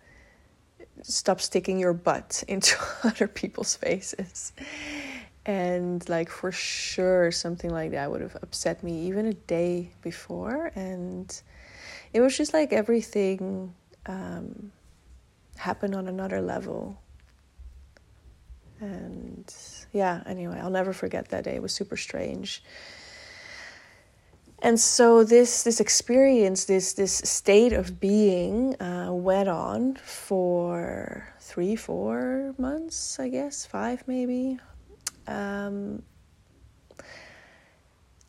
stop 1.03 1.39
sticking 1.39 1.77
your 1.77 1.93
butt 1.93 2.43
into 2.47 2.75
other 3.03 3.27
people's 3.27 3.75
faces 3.75 4.53
and 5.47 6.07
like 6.09 6.29
for 6.29 6.51
sure 6.51 7.31
something 7.31 7.71
like 7.71 7.91
that 7.91 8.11
would 8.11 8.19
have 8.19 8.35
upset 8.43 8.83
me 8.83 9.07
even 9.07 9.25
a 9.25 9.33
day 9.33 9.89
before. 10.01 10.71
And 10.75 11.41
it 12.11 12.19
was 12.19 12.37
just 12.37 12.53
like 12.53 12.73
everything 12.73 13.73
um, 14.05 14.73
happened 15.55 15.95
on 15.95 16.07
another 16.09 16.41
level. 16.41 17.01
And 18.79 19.51
yeah 19.91 20.21
anyway 20.27 20.59
i'll 20.61 20.69
never 20.69 20.93
forget 20.93 21.29
that 21.29 21.45
day. 21.45 21.55
It 21.55 21.61
was 21.61 21.73
super 21.73 21.97
strange. 21.97 22.61
And 24.59 24.79
so 24.79 25.23
this 25.23 25.63
this 25.63 25.79
experience 25.79 26.65
this 26.65 26.93
this 26.93 27.13
state 27.23 27.71
of 27.71 28.01
being 28.01 28.79
uh, 28.81 29.13
went 29.13 29.47
on 29.47 29.95
for 29.95 31.27
three 31.39 31.75
four 31.77 32.53
months 32.57 33.19
i 33.19 33.29
guess 33.29 33.65
five 33.65 34.03
maybe 34.07 34.59
um, 35.27 36.03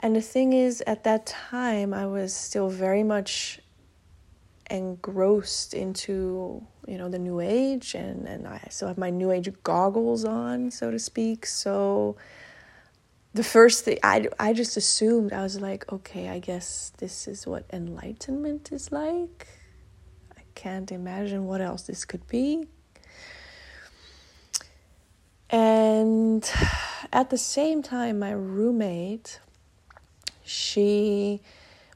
and 0.00 0.14
the 0.14 0.20
thing 0.20 0.52
is, 0.52 0.82
at 0.86 1.04
that 1.04 1.26
time, 1.26 1.92
I 1.92 2.06
was 2.06 2.34
still 2.34 2.68
very 2.68 3.02
much 3.02 3.60
engrossed 4.70 5.72
into 5.72 6.62
you 6.86 6.98
know 6.98 7.08
the 7.08 7.18
new 7.18 7.40
age 7.40 7.94
and 7.94 8.28
and 8.28 8.46
I 8.46 8.66
still 8.68 8.88
have 8.88 8.98
my 8.98 9.08
new 9.08 9.30
age 9.30 9.50
goggles 9.62 10.26
on 10.26 10.70
so 10.70 10.90
to 10.90 10.98
speak. 10.98 11.46
So 11.46 12.16
the 13.32 13.44
first 13.44 13.84
thing 13.84 13.98
I 14.02 14.28
I 14.38 14.52
just 14.52 14.76
assumed 14.76 15.32
I 15.32 15.42
was 15.42 15.58
like 15.60 15.90
okay 15.90 16.28
I 16.28 16.38
guess 16.38 16.92
this 16.98 17.26
is 17.26 17.46
what 17.46 17.64
enlightenment 17.72 18.70
is 18.70 18.92
like. 18.92 19.46
I 20.36 20.42
can't 20.54 20.92
imagine 20.92 21.46
what 21.46 21.62
else 21.62 21.82
this 21.82 22.04
could 22.04 22.26
be 22.26 22.68
and 25.50 26.48
at 27.12 27.30
the 27.30 27.38
same 27.38 27.82
time, 27.82 28.18
my 28.18 28.32
roommate, 28.32 29.40
she, 30.44 31.40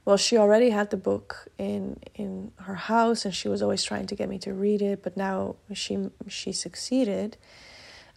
well, 0.05 0.17
she 0.17 0.37
already 0.37 0.69
had 0.71 0.89
the 0.89 0.97
book 0.97 1.47
in 1.57 1.99
in 2.15 2.51
her 2.61 2.75
house, 2.75 3.25
and 3.25 3.33
she 3.33 3.47
was 3.47 3.61
always 3.61 3.83
trying 3.83 4.07
to 4.07 4.15
get 4.15 4.29
me 4.29 4.39
to 4.39 4.53
read 4.53 4.81
it. 4.81 5.03
But 5.03 5.17
now 5.17 5.55
she 5.73 6.09
she 6.27 6.51
succeeded. 6.51 7.37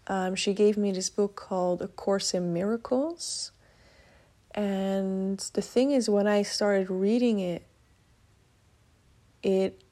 Um, 0.09 0.35
she 0.37 0.55
gave 0.55 0.77
me 0.77 0.93
this 0.93 1.11
book 1.11 1.35
called 1.35 1.83
A 1.83 1.89
Course 1.89 2.33
in 2.33 2.53
Miracles. 2.53 3.51
And 4.55 5.39
the 5.53 5.63
thing 5.63 5.91
is, 5.91 6.09
when 6.09 6.27
I 6.27 6.43
started 6.43 6.89
reading 6.89 7.41
it, 7.41 7.67
it 9.43 9.83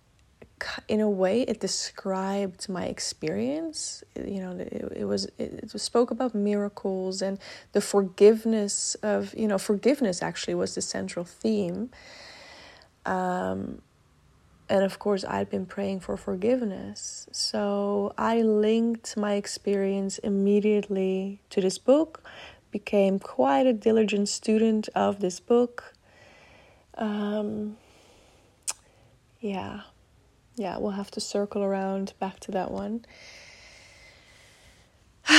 in 0.88 1.00
a 1.00 1.08
way 1.08 1.42
it 1.42 1.60
described 1.60 2.68
my 2.68 2.86
experience. 2.86 4.04
You 4.16 4.40
know 4.40 4.52
it, 4.52 4.92
it 4.96 5.04
was 5.04 5.26
it, 5.38 5.60
it 5.62 5.80
spoke 5.80 6.10
about 6.10 6.34
miracles 6.34 7.22
and 7.22 7.38
the 7.72 7.80
forgiveness 7.80 8.94
of 9.02 9.34
you 9.34 9.48
know 9.48 9.58
forgiveness 9.58 10.22
actually 10.22 10.54
was 10.54 10.74
the 10.74 10.82
central 10.82 11.24
theme. 11.24 11.90
Um, 13.06 13.82
and 14.66 14.82
of 14.82 14.98
course 14.98 15.26
i'd 15.26 15.50
been 15.50 15.66
praying 15.66 16.00
for 16.00 16.16
forgiveness. 16.16 17.28
So 17.32 18.12
i 18.16 18.40
linked 18.42 19.16
my 19.16 19.34
experience 19.34 20.18
immediately 20.18 21.40
to 21.50 21.60
this 21.60 21.78
book 21.78 22.22
became 22.70 23.18
quite 23.18 23.66
a 23.66 23.72
diligent 23.72 24.28
student 24.28 24.88
of 24.96 25.20
this 25.20 25.38
book. 25.38 25.94
Um, 26.96 27.76
yeah 29.40 29.82
yeah, 30.56 30.78
we'll 30.78 30.92
have 30.92 31.10
to 31.12 31.20
circle 31.20 31.62
around 31.62 32.14
back 32.18 32.40
to 32.40 32.50
that 32.52 32.70
one. 32.70 33.04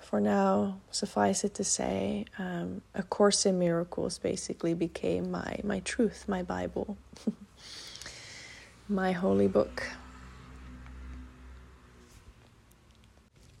For 0.00 0.20
now, 0.20 0.80
suffice 0.90 1.44
it 1.44 1.54
to 1.54 1.64
say, 1.64 2.26
um, 2.38 2.82
A 2.94 3.02
Course 3.02 3.44
in 3.46 3.58
Miracles 3.58 4.18
basically 4.18 4.72
became 4.74 5.30
my, 5.30 5.58
my 5.62 5.80
truth, 5.80 6.26
my 6.28 6.42
Bible, 6.42 6.96
my 8.88 9.12
holy 9.12 9.48
book. 9.48 9.82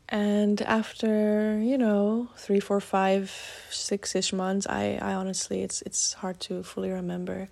And 0.08 0.62
after, 0.62 1.58
you 1.58 1.76
know, 1.76 2.28
three, 2.36 2.60
four, 2.60 2.80
five, 2.80 3.32
six 3.70 4.14
ish 4.14 4.32
months, 4.32 4.66
I, 4.68 4.98
I 5.02 5.14
honestly, 5.14 5.62
it's, 5.62 5.82
it's 5.82 6.12
hard 6.14 6.38
to 6.40 6.62
fully 6.62 6.90
remember 6.90 7.48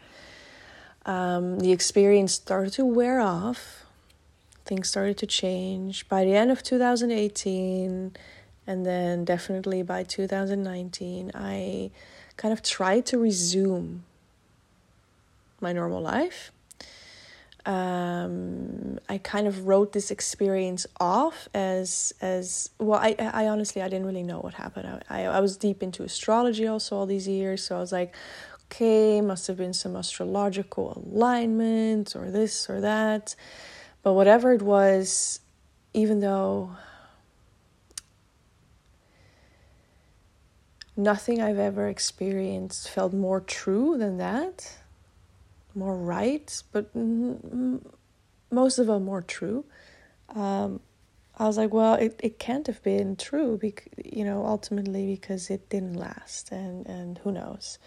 um, 1.06 1.58
the 1.58 1.72
experience 1.72 2.32
started 2.32 2.72
to 2.74 2.84
wear 2.84 3.20
off. 3.20 3.84
Things 4.64 4.88
started 4.88 5.18
to 5.18 5.26
change. 5.26 6.08
By 6.08 6.24
the 6.24 6.34
end 6.34 6.50
of 6.50 6.62
2018, 6.62 8.16
and 8.66 8.86
then 8.86 9.24
definitely 9.24 9.82
by 9.82 10.04
2019, 10.04 11.32
I 11.34 11.90
kind 12.36 12.52
of 12.52 12.62
tried 12.62 13.04
to 13.06 13.18
resume 13.18 14.04
my 15.60 15.72
normal 15.72 16.00
life. 16.00 16.50
Um, 17.66 18.98
I 19.08 19.16
kind 19.16 19.46
of 19.46 19.66
wrote 19.66 19.92
this 19.92 20.10
experience 20.10 20.86
off 21.00 21.48
as 21.54 22.12
as 22.20 22.68
well. 22.78 23.00
I 23.00 23.16
I 23.18 23.46
honestly 23.48 23.80
I 23.80 23.88
didn't 23.88 24.04
really 24.04 24.22
know 24.22 24.38
what 24.40 24.54
happened. 24.54 25.02
I 25.08 25.22
I, 25.22 25.24
I 25.24 25.40
was 25.40 25.56
deep 25.56 25.82
into 25.82 26.02
astrology 26.02 26.66
also 26.66 26.94
all 26.96 27.06
these 27.06 27.26
years, 27.26 27.64
so 27.64 27.76
I 27.76 27.80
was 27.80 27.90
like, 27.90 28.14
okay, 28.66 29.20
must 29.20 29.46
have 29.46 29.56
been 29.56 29.72
some 29.72 29.96
astrological 29.96 31.02
alignment 31.06 32.14
or 32.16 32.30
this 32.30 32.68
or 32.68 32.80
that. 32.80 33.34
But 34.02 34.14
whatever 34.14 34.52
it 34.52 34.62
was, 34.62 35.40
even 35.92 36.20
though 36.20 36.76
nothing 40.96 41.40
I've 41.40 41.58
ever 41.58 41.88
experienced 41.88 42.88
felt 42.88 43.12
more 43.12 43.40
true 43.40 43.96
than 43.98 44.18
that, 44.18 44.76
more 45.74 45.96
right, 45.96 46.62
but 46.72 46.94
most 46.94 48.78
of 48.78 48.86
them 48.86 49.04
more 49.04 49.22
true. 49.22 49.64
Um, 50.34 50.80
I 51.36 51.46
was 51.46 51.56
like, 51.56 51.72
well, 51.72 51.94
it, 51.94 52.20
it 52.22 52.38
can't 52.38 52.66
have 52.68 52.82
been 52.82 53.16
true, 53.16 53.58
bec- 53.58 53.88
you 54.04 54.24
know, 54.24 54.46
ultimately 54.46 55.14
because 55.14 55.50
it 55.50 55.68
didn't 55.68 55.94
last, 55.94 56.52
and, 56.52 56.86
and 56.86 57.18
who 57.18 57.32
knows. 57.32 57.78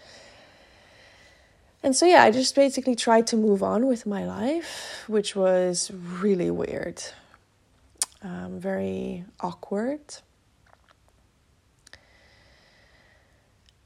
And 1.82 1.94
so, 1.94 2.06
yeah, 2.06 2.24
I 2.24 2.30
just 2.30 2.54
basically 2.54 2.96
tried 2.96 3.26
to 3.28 3.36
move 3.36 3.62
on 3.62 3.86
with 3.86 4.04
my 4.04 4.26
life, 4.26 5.04
which 5.06 5.36
was 5.36 5.90
really 5.92 6.50
weird, 6.50 7.02
um, 8.22 8.58
very 8.58 9.24
awkward. 9.40 10.00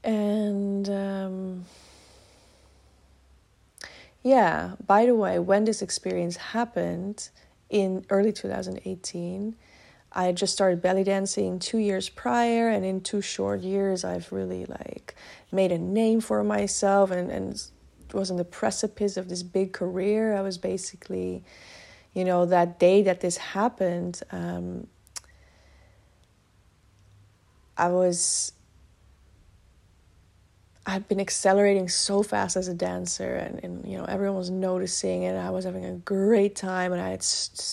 And 0.03 0.89
um, 0.89 1.65
yeah, 4.23 4.73
by 4.85 5.05
the 5.05 5.15
way, 5.15 5.37
when 5.39 5.65
this 5.65 5.81
experience 5.81 6.37
happened 6.37 7.29
in 7.69 8.05
early 8.09 8.33
2018, 8.33 9.55
I 10.11 10.25
had 10.25 10.37
just 10.37 10.53
started 10.53 10.81
belly 10.81 11.03
dancing 11.03 11.59
two 11.59 11.79
years 11.79 12.09
prior, 12.09 12.69
and 12.69 12.85
in 12.85 13.01
two 13.01 13.21
short 13.21 13.61
years, 13.61 14.03
I've 14.03 14.31
really 14.31 14.65
like 14.65 15.15
made 15.51 15.71
a 15.71 15.77
name 15.77 16.21
for 16.21 16.43
myself 16.43 17.09
and, 17.11 17.31
and 17.31 17.61
was 18.13 18.31
on 18.31 18.37
the 18.37 18.45
precipice 18.45 19.17
of 19.17 19.29
this 19.29 19.43
big 19.43 19.73
career. 19.73 20.35
I 20.35 20.41
was 20.41 20.57
basically, 20.57 21.43
you 22.13 22.23
know, 22.23 22.45
that 22.45 22.79
day 22.79 23.01
that 23.03 23.21
this 23.21 23.37
happened, 23.37 24.21
um, 24.31 24.87
I 27.77 27.87
was 27.87 28.53
I'd 30.85 31.07
been 31.07 31.21
accelerating 31.21 31.87
so 31.87 32.23
fast 32.23 32.57
as 32.57 32.67
a 32.67 32.73
dancer, 32.73 33.35
and, 33.35 33.63
and 33.63 33.87
you 33.89 33.97
know 33.97 34.03
everyone 34.03 34.37
was 34.37 34.49
noticing, 34.49 35.23
and 35.23 35.37
I 35.37 35.49
was 35.49 35.63
having 35.63 35.85
a 35.85 35.93
great 35.93 36.57
time. 36.57 36.91
And 36.91 37.01
I 37.01 37.09
had 37.09 37.25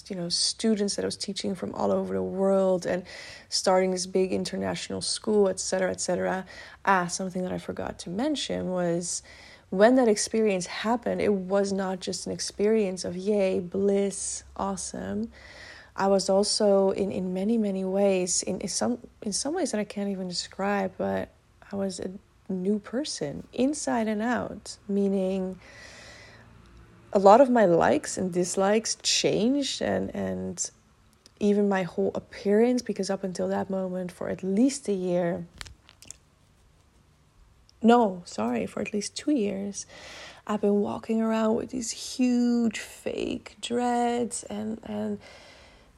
you 0.08 0.14
know 0.14 0.28
students 0.28 0.94
that 0.94 1.04
I 1.04 1.06
was 1.06 1.16
teaching 1.16 1.56
from 1.56 1.74
all 1.74 1.90
over 1.90 2.14
the 2.14 2.22
world, 2.22 2.86
and 2.86 3.02
starting 3.48 3.90
this 3.90 4.06
big 4.06 4.32
international 4.32 5.00
school, 5.00 5.48
etc., 5.48 5.90
etc. 5.90 6.46
Ah, 6.84 7.08
something 7.08 7.42
that 7.42 7.52
I 7.52 7.58
forgot 7.58 7.98
to 8.00 8.10
mention 8.10 8.70
was 8.70 9.24
when 9.70 9.94
that 9.96 10.08
experience 10.08 10.66
happened. 10.66 11.20
It 11.20 11.32
was 11.32 11.72
not 11.72 12.00
just 12.00 12.26
an 12.26 12.32
experience 12.32 13.04
of 13.04 13.16
yay, 13.16 13.60
bliss, 13.60 14.44
awesome. 14.56 15.30
I 15.96 16.06
was 16.06 16.28
also 16.28 16.90
in 16.90 17.10
in 17.10 17.34
many 17.34 17.58
many 17.58 17.84
ways 17.84 18.42
in, 18.42 18.60
in 18.60 18.68
some 18.68 18.98
in 19.22 19.32
some 19.32 19.54
ways 19.54 19.72
that 19.72 19.80
I 19.80 19.84
can't 19.84 20.10
even 20.10 20.28
describe, 20.28 20.92
but 20.98 21.30
I 21.72 21.76
was. 21.76 22.00
A, 22.00 22.10
new 22.50 22.78
person 22.78 23.46
inside 23.52 24.08
and 24.08 24.20
out, 24.20 24.76
meaning 24.88 25.58
a 27.12 27.18
lot 27.18 27.40
of 27.40 27.50
my 27.50 27.64
likes 27.64 28.18
and 28.18 28.32
dislikes 28.32 28.96
changed 29.02 29.80
and 29.82 30.14
and 30.14 30.70
even 31.38 31.68
my 31.68 31.82
whole 31.82 32.12
appearance 32.14 32.82
because 32.82 33.08
up 33.08 33.24
until 33.24 33.48
that 33.48 33.70
moment 33.70 34.12
for 34.12 34.28
at 34.28 34.42
least 34.42 34.88
a 34.88 34.92
year 34.92 35.46
no 37.82 38.22
sorry 38.24 38.66
for 38.66 38.80
at 38.80 38.92
least 38.92 39.16
2 39.16 39.32
years 39.32 39.86
I've 40.46 40.60
been 40.60 40.80
walking 40.80 41.20
around 41.20 41.54
with 41.56 41.70
these 41.70 41.90
huge 41.90 42.78
fake 42.78 43.56
dreads 43.60 44.42
and 44.44 44.80
and 44.84 45.18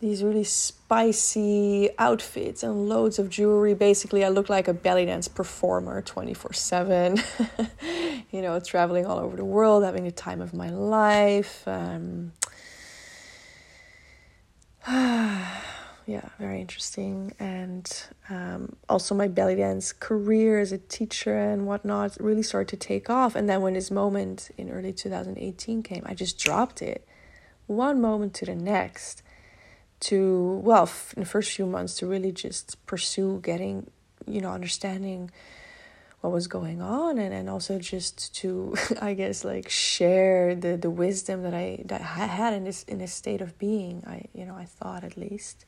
these 0.03 0.23
really 0.25 0.45
spicy 0.45 1.89
outfits 1.97 2.65
and 2.65 2.89
loads 2.89 3.21
of 3.21 3.31
jewelry. 3.31 3.73
Basically, 3.73 4.25
I 4.25 4.31
look 4.31 4.49
like 4.49 4.67
a 4.67 4.75
belly 4.75 5.07
dance 5.07 5.29
performer 5.29 6.03
24 6.03 6.53
7. 6.53 7.23
you 8.33 8.43
know, 8.43 8.59
traveling 8.59 9.07
all 9.07 9.21
over 9.21 9.37
the 9.37 9.45
world, 9.45 9.85
having 9.85 10.03
the 10.03 10.11
time 10.11 10.41
of 10.41 10.53
my 10.53 10.71
life. 10.71 11.63
Um, 11.69 12.33
yeah, 16.13 16.29
very 16.39 16.61
interesting. 16.61 17.35
And 17.41 17.91
um, 18.29 18.77
also, 18.87 19.15
my 19.15 19.29
belly 19.29 19.57
dance 19.57 19.95
career 19.95 20.61
as 20.61 20.71
a 20.71 20.77
teacher 20.77 21.39
and 21.39 21.67
whatnot 21.67 22.19
really 22.21 22.43
started 22.43 22.69
to 22.69 22.77
take 22.77 23.09
off. 23.09 23.35
And 23.35 23.49
then, 23.49 23.63
when 23.63 23.73
this 23.73 23.91
moment 23.91 24.51
in 24.59 24.69
early 24.69 24.93
2018 24.93 25.83
came, 25.83 26.03
I 26.05 26.13
just 26.13 26.39
dropped 26.39 26.83
it 26.83 27.09
one 27.67 27.99
moment 27.99 28.35
to 28.35 28.45
the 28.45 28.55
next 28.55 29.23
to 30.01 30.61
well 30.63 30.91
in 31.17 31.23
the 31.23 31.29
first 31.35 31.51
few 31.53 31.65
months 31.65 31.95
to 31.95 32.07
really 32.07 32.33
just 32.33 32.85
pursue 32.85 33.41
getting 33.41 33.91
you 34.27 34.43
know 34.43 34.51
understanding 34.51 35.31
what 36.21 36.33
was 36.33 36.47
going 36.47 36.83
on 36.83 37.19
and, 37.19 37.33
and 37.33 37.49
also 37.49 37.79
just 37.79 38.35
to 38.35 38.75
i 39.01 39.15
guess 39.15 39.45
like 39.45 39.69
share 39.71 40.55
the 40.57 40.77
the 40.77 40.91
wisdom 40.91 41.43
that 41.45 41.55
i 41.55 41.81
that 41.85 42.01
i 42.01 42.27
had 42.27 42.53
in 42.53 42.65
this 42.65 42.83
in 42.85 42.99
this 42.99 43.15
state 43.15 43.41
of 43.41 43.57
being 43.59 44.03
i 44.07 44.25
you 44.35 44.45
know 44.45 44.57
i 44.57 44.65
thought 44.65 45.05
at 45.05 45.17
least 45.17 45.65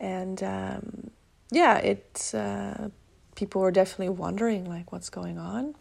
and 0.00 0.42
um 0.42 1.10
yeah 1.50 1.78
it's 1.78 2.34
uh 2.34 2.88
people 3.34 3.60
were 3.60 3.70
definitely 3.70 4.08
wondering 4.08 4.64
like 4.64 4.92
what's 4.92 5.10
going 5.10 5.38
on. 5.38 5.74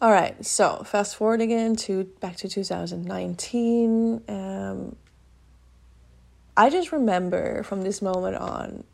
All 0.00 0.10
right 0.10 0.44
so 0.44 0.82
fast 0.84 1.16
forward 1.16 1.40
again 1.40 1.76
to 1.76 2.04
back 2.20 2.36
to 2.38 2.48
2019 2.48 4.22
um 4.28 4.96
I 6.56 6.68
just 6.68 6.92
remember 6.92 7.62
from 7.62 7.82
this 7.82 8.02
moment 8.02 8.36
on 8.36 8.84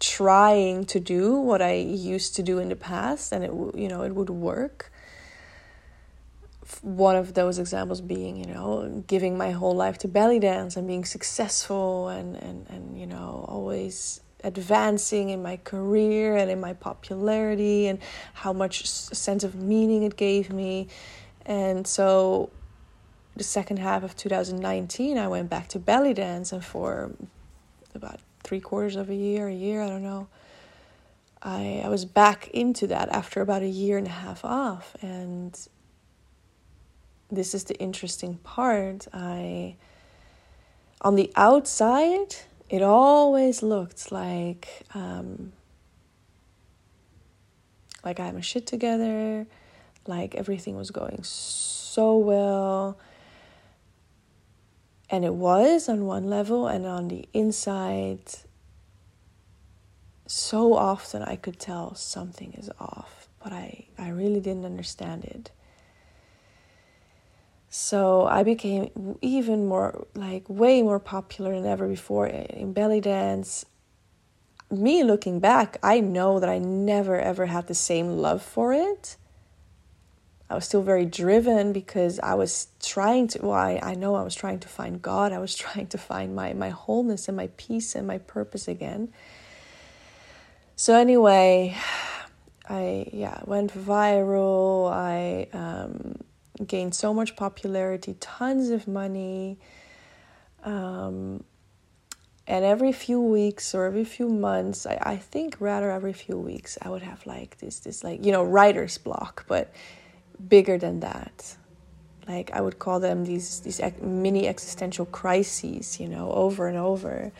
trying 0.00 0.86
to 0.86 0.98
do 0.98 1.36
what 1.36 1.60
I 1.60 1.74
used 1.74 2.34
to 2.36 2.42
do 2.42 2.58
in 2.58 2.70
the 2.70 2.76
past 2.76 3.32
and 3.32 3.44
it 3.44 3.50
you 3.78 3.88
know 3.88 4.02
it 4.02 4.14
would 4.14 4.30
work 4.30 4.89
one 6.82 7.16
of 7.16 7.34
those 7.34 7.58
examples 7.58 8.00
being 8.00 8.36
you 8.36 8.46
know 8.46 9.02
giving 9.06 9.36
my 9.36 9.50
whole 9.50 9.74
life 9.74 9.98
to 9.98 10.08
belly 10.08 10.38
dance 10.38 10.76
and 10.76 10.86
being 10.86 11.04
successful 11.04 12.08
and 12.08 12.36
and 12.36 12.66
and 12.68 12.98
you 12.98 13.06
know 13.06 13.44
always 13.48 14.20
advancing 14.42 15.28
in 15.28 15.42
my 15.42 15.56
career 15.58 16.36
and 16.36 16.50
in 16.50 16.60
my 16.60 16.72
popularity 16.72 17.86
and 17.86 17.98
how 18.32 18.52
much 18.52 18.86
sense 18.88 19.44
of 19.44 19.54
meaning 19.54 20.02
it 20.02 20.16
gave 20.16 20.50
me 20.50 20.88
and 21.44 21.86
so 21.86 22.50
the 23.36 23.44
second 23.44 23.78
half 23.78 24.02
of 24.02 24.16
2019, 24.16 25.16
I 25.16 25.28
went 25.28 25.48
back 25.48 25.68
to 25.68 25.78
belly 25.78 26.14
dance, 26.14 26.52
and 26.52 26.64
for 26.64 27.12
about 27.94 28.20
three 28.42 28.60
quarters 28.60 28.96
of 28.96 29.08
a 29.08 29.14
year, 29.14 29.48
a 29.48 29.54
year, 29.54 29.82
I 29.82 29.88
don't 29.88 30.02
know, 30.02 30.28
I, 31.42 31.80
I 31.84 31.88
was 31.88 32.04
back 32.04 32.48
into 32.48 32.86
that 32.88 33.08
after 33.08 33.40
about 33.40 33.62
a 33.62 33.68
year 33.68 33.96
and 33.96 34.06
a 34.06 34.10
half 34.10 34.44
off. 34.44 34.94
And 35.00 35.58
this 37.30 37.54
is 37.54 37.64
the 37.64 37.76
interesting 37.78 38.36
part. 38.38 39.06
I, 39.12 39.76
on 41.00 41.16
the 41.16 41.32
outside, 41.36 42.36
it 42.68 42.82
always 42.82 43.62
looked 43.62 44.12
like, 44.12 44.68
um, 44.94 45.52
like 48.04 48.20
I 48.20 48.26
had 48.26 48.34
my 48.34 48.40
shit 48.40 48.66
together, 48.66 49.46
like 50.06 50.34
everything 50.34 50.76
was 50.76 50.90
going 50.90 51.20
so 51.22 52.16
well 52.16 52.98
and 55.10 55.24
it 55.24 55.34
was 55.34 55.88
on 55.88 56.06
one 56.06 56.30
level, 56.30 56.68
and 56.68 56.86
on 56.86 57.08
the 57.08 57.28
inside, 57.34 58.20
so 60.26 60.74
often 60.74 61.22
I 61.22 61.34
could 61.34 61.58
tell 61.58 61.96
something 61.96 62.52
is 62.52 62.70
off, 62.78 63.28
but 63.42 63.52
I, 63.52 63.88
I 63.98 64.10
really 64.10 64.38
didn't 64.40 64.64
understand 64.64 65.24
it. 65.24 65.50
So 67.70 68.26
I 68.26 68.42
became 68.42 69.16
even 69.22 69.66
more, 69.66 70.06
like, 70.14 70.48
way 70.48 70.82
more 70.82 70.98
popular 70.98 71.54
than 71.54 71.66
ever 71.66 71.86
before 71.86 72.26
in 72.26 72.72
belly 72.72 73.00
dance. 73.00 73.64
Me 74.70 75.02
looking 75.02 75.40
back, 75.40 75.78
I 75.82 76.00
know 76.00 76.40
that 76.40 76.48
I 76.48 76.58
never 76.58 77.18
ever 77.18 77.46
had 77.46 77.68
the 77.68 77.74
same 77.74 78.18
love 78.18 78.42
for 78.42 78.72
it 78.72 79.16
I 80.50 80.54
was 80.56 80.64
still 80.64 80.82
very 80.82 81.06
driven 81.06 81.72
because 81.72 82.18
I 82.18 82.34
was 82.34 82.66
trying 82.82 83.28
to, 83.28 83.46
well, 83.46 83.52
I, 83.52 83.78
I 83.80 83.94
know 83.94 84.16
I 84.16 84.22
was 84.22 84.34
trying 84.34 84.58
to 84.60 84.68
find 84.68 85.00
God. 85.00 85.32
I 85.32 85.38
was 85.38 85.54
trying 85.64 85.86
to 85.86 85.98
find 85.98 86.34
my, 86.34 86.52
my 86.54 86.70
wholeness 86.70 87.28
and 87.28 87.36
my 87.36 87.48
peace 87.56 87.94
and 87.94 88.06
my 88.06 88.18
purpose 88.18 88.66
again. 88.66 89.12
So, 90.74 90.94
anyway, 90.94 91.76
I, 92.68 93.08
yeah, 93.12 93.40
went 93.44 93.72
viral. 93.72 94.90
I 94.90 95.46
um, 95.56 96.16
gained 96.66 96.94
so 96.94 97.12
much 97.14 97.36
popularity, 97.36 98.16
tons 98.20 98.70
of 98.70 98.86
money. 98.86 99.58
Um, 100.62 101.44
and 102.46 102.64
every 102.64 102.92
few 102.92 103.20
weeks 103.20 103.74
or 103.74 103.84
every 103.84 104.04
few 104.04 104.28
months, 104.28 104.86
I, 104.86 104.98
I 105.00 105.16
think 105.16 105.56
rather 105.60 105.90
every 105.90 106.12
few 106.12 106.36
weeks, 106.36 106.76
I 106.82 106.90
would 106.90 107.02
have 107.02 107.24
like 107.26 107.58
this, 107.58 107.78
this 107.80 108.02
like, 108.02 108.24
you 108.24 108.32
know, 108.32 108.42
writer's 108.42 108.98
block. 108.98 109.44
But 109.46 109.72
bigger 110.48 110.78
than 110.78 111.00
that 111.00 111.56
like 112.28 112.50
i 112.52 112.60
would 112.60 112.78
call 112.78 113.00
them 113.00 113.24
these 113.24 113.60
these 113.60 113.80
mini 114.00 114.46
existential 114.46 115.06
crises 115.06 115.98
you 116.00 116.08
know 116.08 116.30
over 116.32 116.68
and 116.68 116.78
over 116.78 117.32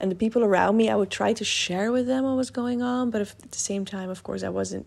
and 0.00 0.10
the 0.10 0.14
people 0.14 0.44
around 0.44 0.76
me 0.76 0.88
i 0.88 0.96
would 0.96 1.10
try 1.10 1.32
to 1.32 1.44
share 1.44 1.90
with 1.92 2.06
them 2.06 2.24
what 2.24 2.36
was 2.36 2.50
going 2.50 2.82
on 2.82 3.10
but 3.10 3.20
if, 3.20 3.34
at 3.42 3.50
the 3.50 3.58
same 3.58 3.84
time 3.84 4.10
of 4.10 4.22
course 4.22 4.42
i 4.42 4.48
wasn't 4.48 4.86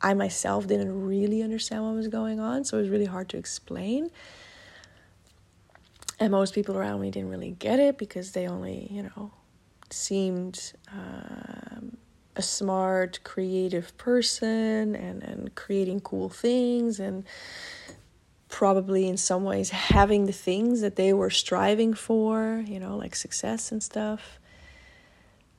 i 0.00 0.14
myself 0.14 0.66
didn't 0.66 1.06
really 1.06 1.42
understand 1.42 1.84
what 1.84 1.94
was 1.94 2.08
going 2.08 2.40
on 2.40 2.64
so 2.64 2.76
it 2.78 2.80
was 2.80 2.90
really 2.90 3.06
hard 3.06 3.28
to 3.28 3.36
explain 3.36 4.10
and 6.20 6.32
most 6.32 6.54
people 6.54 6.76
around 6.76 7.00
me 7.00 7.10
didn't 7.10 7.30
really 7.30 7.52
get 7.52 7.78
it 7.78 7.98
because 7.98 8.32
they 8.32 8.46
only 8.48 8.88
you 8.90 9.02
know 9.02 9.30
seemed 9.90 10.72
um, 10.92 11.96
a 12.38 12.42
smart, 12.42 13.18
creative 13.24 13.96
person 13.98 14.94
and, 14.94 15.22
and 15.22 15.54
creating 15.54 16.00
cool 16.00 16.28
things 16.28 17.00
and 17.00 17.24
probably 18.48 19.08
in 19.08 19.16
some 19.16 19.44
ways 19.44 19.70
having 19.70 20.26
the 20.26 20.32
things 20.32 20.80
that 20.80 20.96
they 20.96 21.12
were 21.12 21.30
striving 21.30 21.92
for, 21.92 22.64
you 22.66 22.78
know, 22.78 22.96
like 22.96 23.14
success 23.14 23.72
and 23.72 23.82
stuff. 23.82 24.38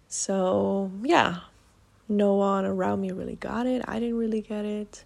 So, 0.07 0.91
yeah, 1.03 1.41
no 2.09 2.33
one 2.35 2.65
around 2.65 3.01
me 3.01 3.11
really 3.11 3.35
got 3.35 3.67
it. 3.67 3.83
I 3.87 3.99
didn't 3.99 4.17
really 4.17 4.41
get 4.41 4.65
it. 4.65 5.05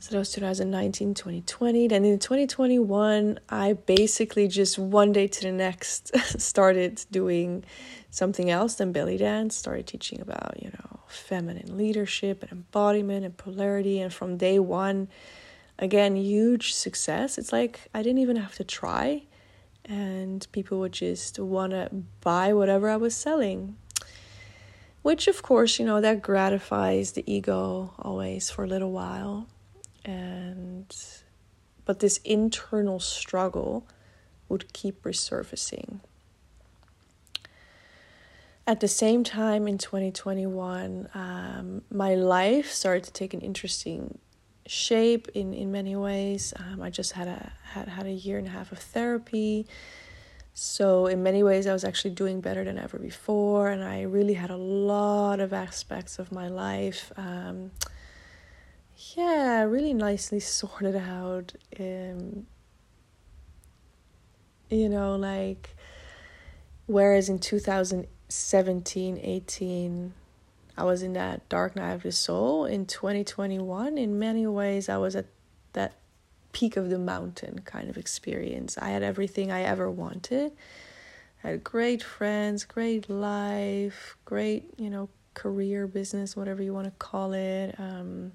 So 0.00 0.12
that 0.12 0.18
was 0.18 0.32
2019, 0.32 1.14
2020. 1.14 1.88
Then 1.88 2.04
in 2.04 2.18
2021, 2.18 3.40
I 3.48 3.72
basically 3.72 4.46
just 4.46 4.78
one 4.78 5.12
day 5.12 5.26
to 5.26 5.42
the 5.42 5.52
next 5.52 6.16
started 6.40 7.04
doing 7.10 7.64
something 8.10 8.48
else 8.48 8.74
than 8.74 8.92
belly 8.92 9.16
dance, 9.16 9.56
started 9.56 9.86
teaching 9.86 10.20
about, 10.20 10.62
you 10.62 10.70
know, 10.70 11.00
feminine 11.08 11.76
leadership 11.76 12.42
and 12.42 12.52
embodiment 12.52 13.24
and 13.24 13.36
polarity. 13.36 14.00
And 14.00 14.12
from 14.12 14.36
day 14.36 14.58
one, 14.58 15.08
again, 15.78 16.16
huge 16.16 16.74
success. 16.74 17.38
It's 17.38 17.52
like 17.52 17.88
I 17.94 18.02
didn't 18.02 18.18
even 18.18 18.36
have 18.36 18.54
to 18.56 18.64
try, 18.64 19.24
and 19.84 20.46
people 20.52 20.78
would 20.80 20.92
just 20.92 21.38
want 21.38 21.72
to 21.72 21.88
buy 22.20 22.52
whatever 22.52 22.88
I 22.88 22.96
was 22.96 23.14
selling. 23.14 23.76
Which, 25.02 25.28
of 25.28 25.42
course, 25.42 25.78
you 25.78 25.86
know, 25.86 26.00
that 26.00 26.22
gratifies 26.22 27.12
the 27.12 27.24
ego 27.32 27.94
always 27.98 28.50
for 28.50 28.64
a 28.64 28.66
little 28.66 28.92
while 28.92 29.46
and 30.04 30.96
but 31.84 32.00
this 32.00 32.18
internal 32.18 33.00
struggle 33.00 33.86
would 34.48 34.72
keep 34.72 35.02
resurfacing. 35.02 36.00
At 38.66 38.80
the 38.80 38.88
same 38.88 39.24
time, 39.24 39.66
in 39.66 39.78
2021, 39.78 41.08
um, 41.14 41.82
my 41.90 42.14
life 42.14 42.70
started 42.70 43.04
to 43.04 43.12
take 43.12 43.32
an 43.32 43.40
interesting 43.40 44.18
shape 44.66 45.28
in, 45.34 45.54
in 45.54 45.72
many 45.72 45.96
ways. 45.96 46.52
Um, 46.56 46.82
I 46.82 46.90
just 46.90 47.12
had 47.12 47.28
a 47.28 47.52
had, 47.72 47.88
had 47.88 48.06
a 48.06 48.12
year 48.12 48.36
and 48.36 48.46
a 48.46 48.50
half 48.50 48.70
of 48.70 48.78
therapy. 48.78 49.66
So 50.60 51.06
in 51.06 51.22
many 51.22 51.42
ways 51.44 51.66
I 51.66 51.72
was 51.72 51.84
actually 51.84 52.10
doing 52.10 52.40
better 52.40 52.64
than 52.64 52.78
ever 52.78 52.98
before 52.98 53.68
and 53.68 53.84
I 53.84 54.02
really 54.02 54.34
had 54.34 54.50
a 54.50 54.56
lot 54.56 55.38
of 55.38 55.52
aspects 55.52 56.18
of 56.18 56.32
my 56.32 56.48
life 56.48 57.12
um, 57.16 57.70
yeah, 59.16 59.62
really 59.62 59.94
nicely 59.94 60.40
sorted 60.40 60.96
out. 60.96 61.52
Um, 61.78 62.46
you 64.68 64.88
know, 64.88 65.16
like, 65.16 65.76
whereas 66.86 67.28
in 67.28 67.38
2017, 67.38 69.20
18, 69.22 70.14
I 70.76 70.84
was 70.84 71.02
in 71.02 71.12
that 71.14 71.48
dark 71.48 71.76
night 71.76 71.92
of 71.92 72.02
the 72.02 72.12
soul. 72.12 72.64
In 72.64 72.86
2021, 72.86 73.96
in 73.96 74.18
many 74.18 74.46
ways, 74.46 74.88
I 74.88 74.96
was 74.96 75.16
at 75.16 75.26
peak 76.58 76.76
of 76.76 76.90
the 76.90 76.98
mountain 76.98 77.60
kind 77.60 77.88
of 77.88 77.96
experience. 77.96 78.76
I 78.78 78.88
had 78.88 79.04
everything 79.04 79.52
I 79.52 79.62
ever 79.62 79.88
wanted. 79.88 80.50
I 81.44 81.50
had 81.50 81.62
great 81.62 82.02
friends, 82.02 82.64
great 82.64 83.08
life, 83.08 84.16
great, 84.24 84.74
you 84.76 84.90
know, 84.90 85.08
career, 85.34 85.86
business, 85.86 86.36
whatever 86.36 86.60
you 86.60 86.74
want 86.74 86.86
to 86.86 86.90
call 86.98 87.32
it. 87.32 87.76
Um, 87.78 88.32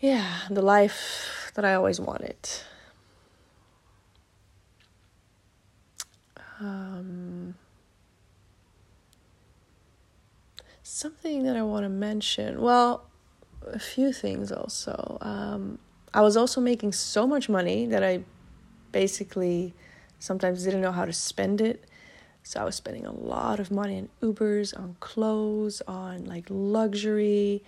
yeah, 0.00 0.40
the 0.50 0.60
life 0.60 1.50
that 1.54 1.64
I 1.64 1.72
always 1.72 1.98
wanted. 1.98 2.36
Um, 6.60 7.54
something 10.82 11.44
that 11.44 11.56
I 11.56 11.62
want 11.62 11.84
to 11.84 11.88
mention. 11.88 12.60
Well, 12.60 13.07
a 13.72 13.78
few 13.78 14.12
things 14.12 14.52
also. 14.52 15.18
Um, 15.20 15.78
I 16.14 16.22
was 16.22 16.36
also 16.36 16.60
making 16.60 16.92
so 16.92 17.26
much 17.26 17.48
money 17.48 17.86
that 17.86 18.02
I 18.02 18.20
basically 18.92 19.74
sometimes 20.18 20.64
didn't 20.64 20.80
know 20.80 20.92
how 20.92 21.04
to 21.04 21.12
spend 21.12 21.60
it. 21.60 21.84
So 22.42 22.60
I 22.60 22.64
was 22.64 22.76
spending 22.76 23.04
a 23.04 23.12
lot 23.12 23.60
of 23.60 23.70
money 23.70 23.98
on 23.98 24.08
Ubers, 24.22 24.76
on 24.78 24.96
clothes, 25.00 25.82
on 25.86 26.24
like 26.24 26.46
luxury 26.48 27.62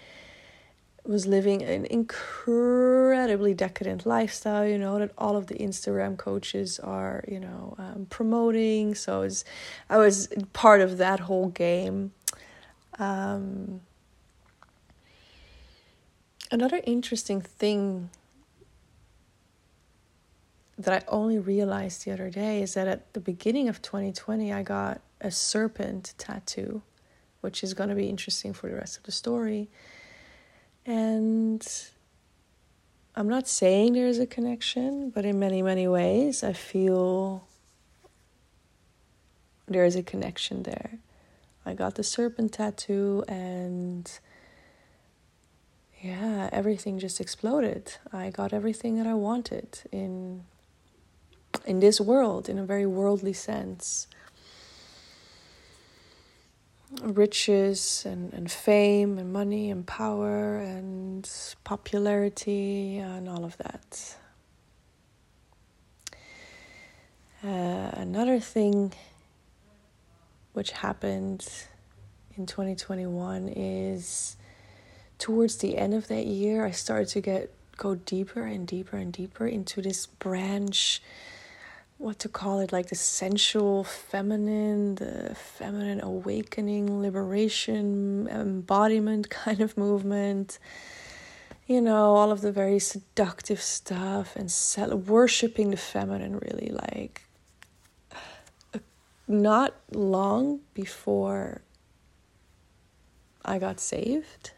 was 1.05 1.27
living 1.27 1.63
an 1.63 1.87
incredibly 1.87 3.55
decadent 3.55 4.05
lifestyle, 4.05 4.67
you 4.67 4.79
know, 4.79 4.99
that 4.99 5.11
all 5.17 5.37
of 5.37 5.47
the 5.47 5.55
Instagram 5.55 6.17
coaches 6.17 6.79
are, 6.79 7.25
you 7.27 7.41
know, 7.41 7.75
um, 7.79 8.07
promoting. 8.11 8.95
So 8.95 9.17
I 9.17 9.19
was, 9.19 9.45
I 9.89 9.97
was 9.99 10.29
part 10.53 10.81
of 10.81 10.99
that 10.99 11.21
whole 11.21 11.49
game. 11.49 12.13
Um, 12.99 13.81
another 16.51 16.81
interesting 16.85 17.41
thing 17.41 18.11
that 20.79 21.03
I 21.03 21.07
only 21.09 21.39
realized 21.39 22.05
the 22.05 22.13
other 22.13 22.31
day 22.31 22.63
is 22.63 22.75
that 22.75 22.89
at 22.89 23.13
the 23.13 23.21
beginning 23.21 23.69
of 23.69 23.83
2020, 23.83 24.53
I 24.53 24.63
got 24.63 25.01
a 25.21 25.31
serpent 25.31 26.15
tattoo, 26.17 26.83
which 27.41 27.63
is 27.63 27.75
going 27.75 27.91
to 27.91 27.97
be 27.97 28.09
interesting 28.09 28.53
for 28.53 28.69
the 28.69 28.77
rest 28.77 28.97
of 28.97 29.03
the 29.03 29.13
story 29.13 29.69
and 30.87 31.67
I'm 33.15 33.29
not 33.29 33.49
saying 33.49 33.93
there's 33.93 34.19
a 34.19 34.27
connection, 34.27 35.11
but 35.11 35.25
in 35.25 35.39
many, 35.39 35.63
many 35.63 35.87
ways, 35.87 36.43
I 36.43 36.53
feel 36.53 37.47
there 39.69 39.85
is 39.85 39.97
a 39.97 40.03
connection 40.03 40.63
there. 40.63 40.99
I 41.67 41.75
got 41.75 41.97
the 41.97 42.03
serpent 42.03 42.53
tattoo, 42.55 43.25
and 43.29 44.11
yeah, 46.01 46.49
everything 46.53 46.99
just 46.99 47.21
exploded. 47.21 47.95
I 48.13 48.31
got 48.31 48.53
everything 48.53 48.97
that 48.97 49.07
I 49.07 49.15
wanted 49.15 49.81
in 49.93 50.45
in 51.67 51.81
this 51.81 52.01
world 52.01 52.49
in 52.49 52.59
a 52.59 52.65
very 52.65 52.87
worldly 52.87 53.33
sense 53.33 54.07
riches 57.03 58.05
and, 58.05 58.33
and 58.33 58.51
fame 58.51 59.19
and 59.19 59.33
money 59.33 59.71
and 59.71 59.87
power 59.87 60.57
and 60.59 61.29
popularity 61.65 62.99
and 62.99 63.29
all 63.29 63.45
of 63.45 63.57
that. 63.59 64.17
Uh, 67.43 67.91
another 68.01 68.39
thing 68.41 68.93
which 70.53 70.73
happened 70.73 71.49
in 72.37 72.45
2021 72.45 73.49
is 73.49 74.37
towards 75.21 75.59
the 75.59 75.77
end 75.77 75.95
of 75.95 76.09
that 76.09 76.27
year, 76.27 76.65
I 76.65 76.73
started 76.73 77.09
to 77.11 77.21
get 77.21 77.53
go 77.77 77.95
deeper 77.95 78.45
and 78.45 78.67
deeper 78.67 78.97
and 78.97 79.13
deeper 79.13 79.47
into 79.47 79.81
this 79.81 80.05
branch 80.07 81.01
what 81.97 82.19
to 82.19 82.29
call 82.29 82.61
it 82.61 82.73
like 82.73 82.89
the 82.89 82.95
sensual 82.95 83.85
feminine 83.85 84.95
the 84.97 85.35
feminine 85.35 86.01
awakening 86.03 87.03
liberation 87.03 88.27
embodiment 88.29 89.29
kind 89.45 89.61
of 89.61 89.77
movement. 89.77 90.59
You 91.67 91.81
know 91.81 92.17
all 92.17 92.33
of 92.33 92.41
the 92.41 92.51
very 92.51 92.79
seductive 92.81 93.61
stuff 93.61 94.35
and 94.35 94.51
worshiping 95.07 95.71
the 95.71 95.77
feminine 95.77 96.39
really 96.39 96.73
like 96.73 97.23
uh, 98.75 98.79
not 99.29 99.75
long 99.93 100.61
before 100.75 101.63
i 103.45 103.59
got 103.59 103.81
saved 103.81 104.53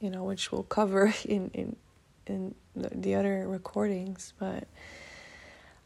you 0.00 0.10
know 0.10 0.24
which 0.24 0.52
we'll 0.52 0.62
cover 0.62 1.14
in 1.24 1.50
in 1.54 1.76
in 2.26 2.54
the 2.74 3.14
other 3.14 3.46
recordings 3.48 4.32
but 4.38 4.66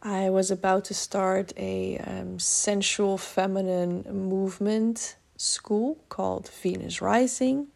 I 0.03 0.31
was 0.31 0.51
about 0.51 0.87
to 0.87 0.95
start 0.95 1.53
a 1.59 1.99
um, 1.99 2.39
sensual 2.39 3.19
feminine 3.19 4.03
movement 4.11 5.17
school 5.37 5.99
called 6.09 6.49
Venus 6.49 7.03
Rising, 7.03 7.67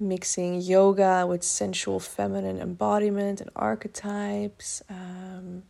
mixing 0.00 0.62
yoga 0.62 1.26
with 1.26 1.42
sensual 1.42 2.00
feminine 2.00 2.58
embodiment 2.58 3.42
and 3.42 3.50
archetypes. 3.54 4.82
Um, 4.88 5.64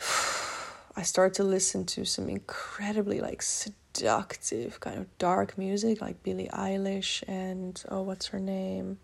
I 0.96 1.02
started 1.02 1.34
to 1.34 1.44
listen 1.44 1.84
to 1.86 2.04
some 2.04 2.28
incredibly 2.28 3.20
like 3.20 3.42
kind 4.80 4.98
of 4.98 5.18
dark 5.18 5.58
music 5.58 6.00
like 6.00 6.22
Billie 6.22 6.48
Eilish 6.52 7.22
and 7.28 7.82
oh 7.90 8.02
what's 8.02 8.28
her 8.28 8.40
name? 8.40 8.98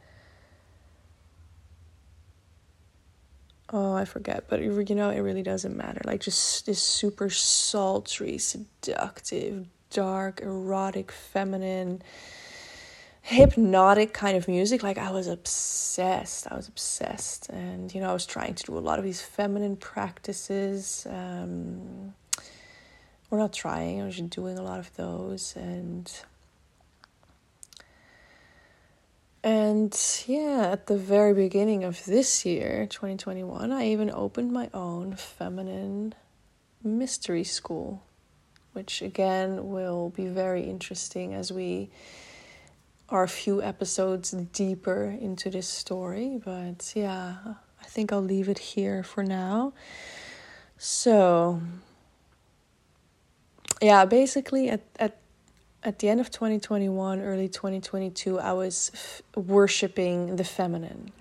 Oh 3.73 3.95
i 3.95 4.05
forget 4.05 4.45
but 4.49 4.61
you 4.61 4.95
know 4.95 5.11
it 5.11 5.21
really 5.21 5.43
doesn't 5.43 5.77
matter. 5.77 6.01
Like 6.05 6.21
just 6.21 6.67
this 6.67 6.83
super 6.83 7.31
sultry 7.31 8.39
seductive 8.39 9.67
dark 9.91 10.41
erotic 10.41 11.13
feminine 11.13 12.03
hypnotic 13.23 14.13
kind 14.13 14.37
of 14.37 14.49
music. 14.49 14.83
Like 14.83 14.99
i 14.99 15.11
was 15.11 15.27
obsessed. 15.27 16.47
I 16.51 16.57
was 16.57 16.69
obsessed. 16.69 17.49
And 17.51 17.95
you 17.95 18.01
know 18.01 18.11
i 18.11 18.13
was 18.13 18.27
trying 18.27 18.55
to 18.55 18.65
do 18.65 18.77
a 18.77 18.81
lot 18.81 18.99
of 18.99 19.05
these 19.05 19.23
feminine 19.23 19.77
practices 19.77 21.07
um 21.11 22.15
we're 23.35 23.41
not 23.41 23.53
trying 23.53 24.01
i 24.01 24.05
was 24.05 24.17
doing 24.21 24.57
a 24.57 24.63
lot 24.63 24.79
of 24.79 24.95
those 24.95 25.57
and 25.57 26.23
And 29.43 29.95
yeah, 30.27 30.71
at 30.73 30.87
the 30.87 30.97
very 30.97 31.35
beginning 31.35 31.85
of 31.85 32.03
this 32.07 32.47
year, 32.47 32.87
2021, 32.89 33.73
I 33.73 33.89
even 33.89 34.11
opened 34.11 34.53
my 34.53 34.71
own 34.73 35.17
feminine 35.17 36.15
mystery 36.83 37.45
school, 37.45 38.03
which 38.73 39.03
again 39.03 39.69
will 39.69 40.09
be 40.09 40.29
very 40.29 40.63
interesting 40.63 41.35
as 41.35 41.53
we 41.53 41.91
are 43.11 43.23
a 43.23 43.29
few 43.29 43.63
episodes 43.63 44.31
deeper 44.31 45.15
into 45.21 45.51
this 45.51 45.69
story. 45.69 46.41
But 46.43 46.95
yeah, 46.97 47.37
I 47.83 47.85
think 47.85 48.15
I'll 48.15 48.23
leave 48.23 48.49
it 48.49 48.59
here 48.59 49.03
for 49.03 49.23
now. 49.23 49.75
So, 50.79 51.61
yeah, 53.83 54.05
basically 54.05 54.71
at, 54.71 54.83
at 54.99 55.19
at 55.85 55.99
the 55.99 56.09
end 56.09 56.21
of 56.21 56.31
2021, 56.31 57.21
early 57.21 57.49
2022, 57.49 58.41
I 58.41 58.53
was 58.55 58.91
f- 58.95 59.23
worshiping 59.37 60.37
the 60.37 60.45
feminine. 60.45 61.13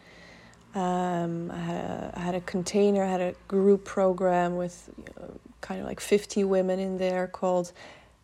Um, 0.74 1.52
I, 1.52 1.60
had 1.60 1.76
a, 1.76 2.14
I, 2.16 2.20
had 2.20 2.36
a 2.36 2.42
container, 2.42 3.04
I 3.04 3.08
had 3.08 3.22
a 3.22 3.36
group 3.48 3.84
program 3.84 4.56
with 4.56 4.90
you 4.98 5.04
know, 5.20 5.40
kind 5.62 5.82
of 5.82 5.86
like 5.86 6.00
50 6.00 6.46
women 6.46 6.80
in 6.80 6.98
there 6.98 7.28
called 7.28 7.74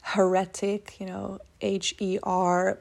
Heretic, 0.02 0.96
you 1.00 1.06
know, 1.06 1.40
H 1.62 1.94
E 2.00 2.18
R, 2.24 2.80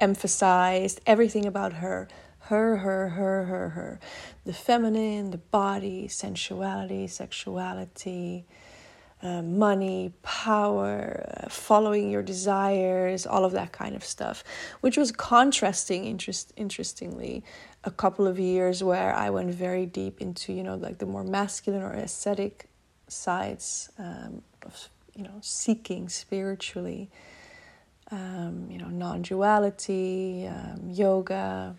emphasized 0.00 1.00
everything 1.06 1.44
about 1.46 1.74
her. 1.74 2.08
Her, 2.40 2.76
her, 2.76 3.10
her, 3.10 3.44
her, 3.44 3.68
her. 3.70 4.00
The 4.44 4.52
feminine, 4.52 5.32
the 5.32 5.38
body, 5.38 6.08
sensuality, 6.08 7.08
sexuality, 7.08 8.46
uh, 9.26 9.42
money, 9.42 10.12
power, 10.22 11.28
uh, 11.36 11.48
following 11.48 12.10
your 12.10 12.22
desires, 12.22 13.26
all 13.26 13.44
of 13.44 13.52
that 13.52 13.72
kind 13.72 13.96
of 13.96 14.04
stuff, 14.04 14.44
which 14.82 14.96
was 14.96 15.10
contrasting, 15.10 16.04
interest, 16.04 16.52
interestingly, 16.56 17.42
a 17.82 17.90
couple 17.90 18.26
of 18.28 18.38
years 18.38 18.84
where 18.84 19.12
I 19.12 19.30
went 19.30 19.50
very 19.50 19.84
deep 19.84 20.20
into, 20.20 20.52
you 20.52 20.62
know, 20.62 20.76
like 20.76 20.98
the 20.98 21.06
more 21.06 21.24
masculine 21.24 21.82
or 21.82 21.92
ascetic 21.92 22.68
sides 23.08 23.90
um, 23.98 24.42
of, 24.64 24.88
you 25.14 25.24
know, 25.24 25.38
seeking 25.40 26.08
spiritually, 26.08 27.10
um, 28.12 28.68
you 28.70 28.78
know, 28.78 28.88
non 28.88 29.22
duality, 29.22 30.46
um, 30.46 30.88
yoga. 30.88 31.74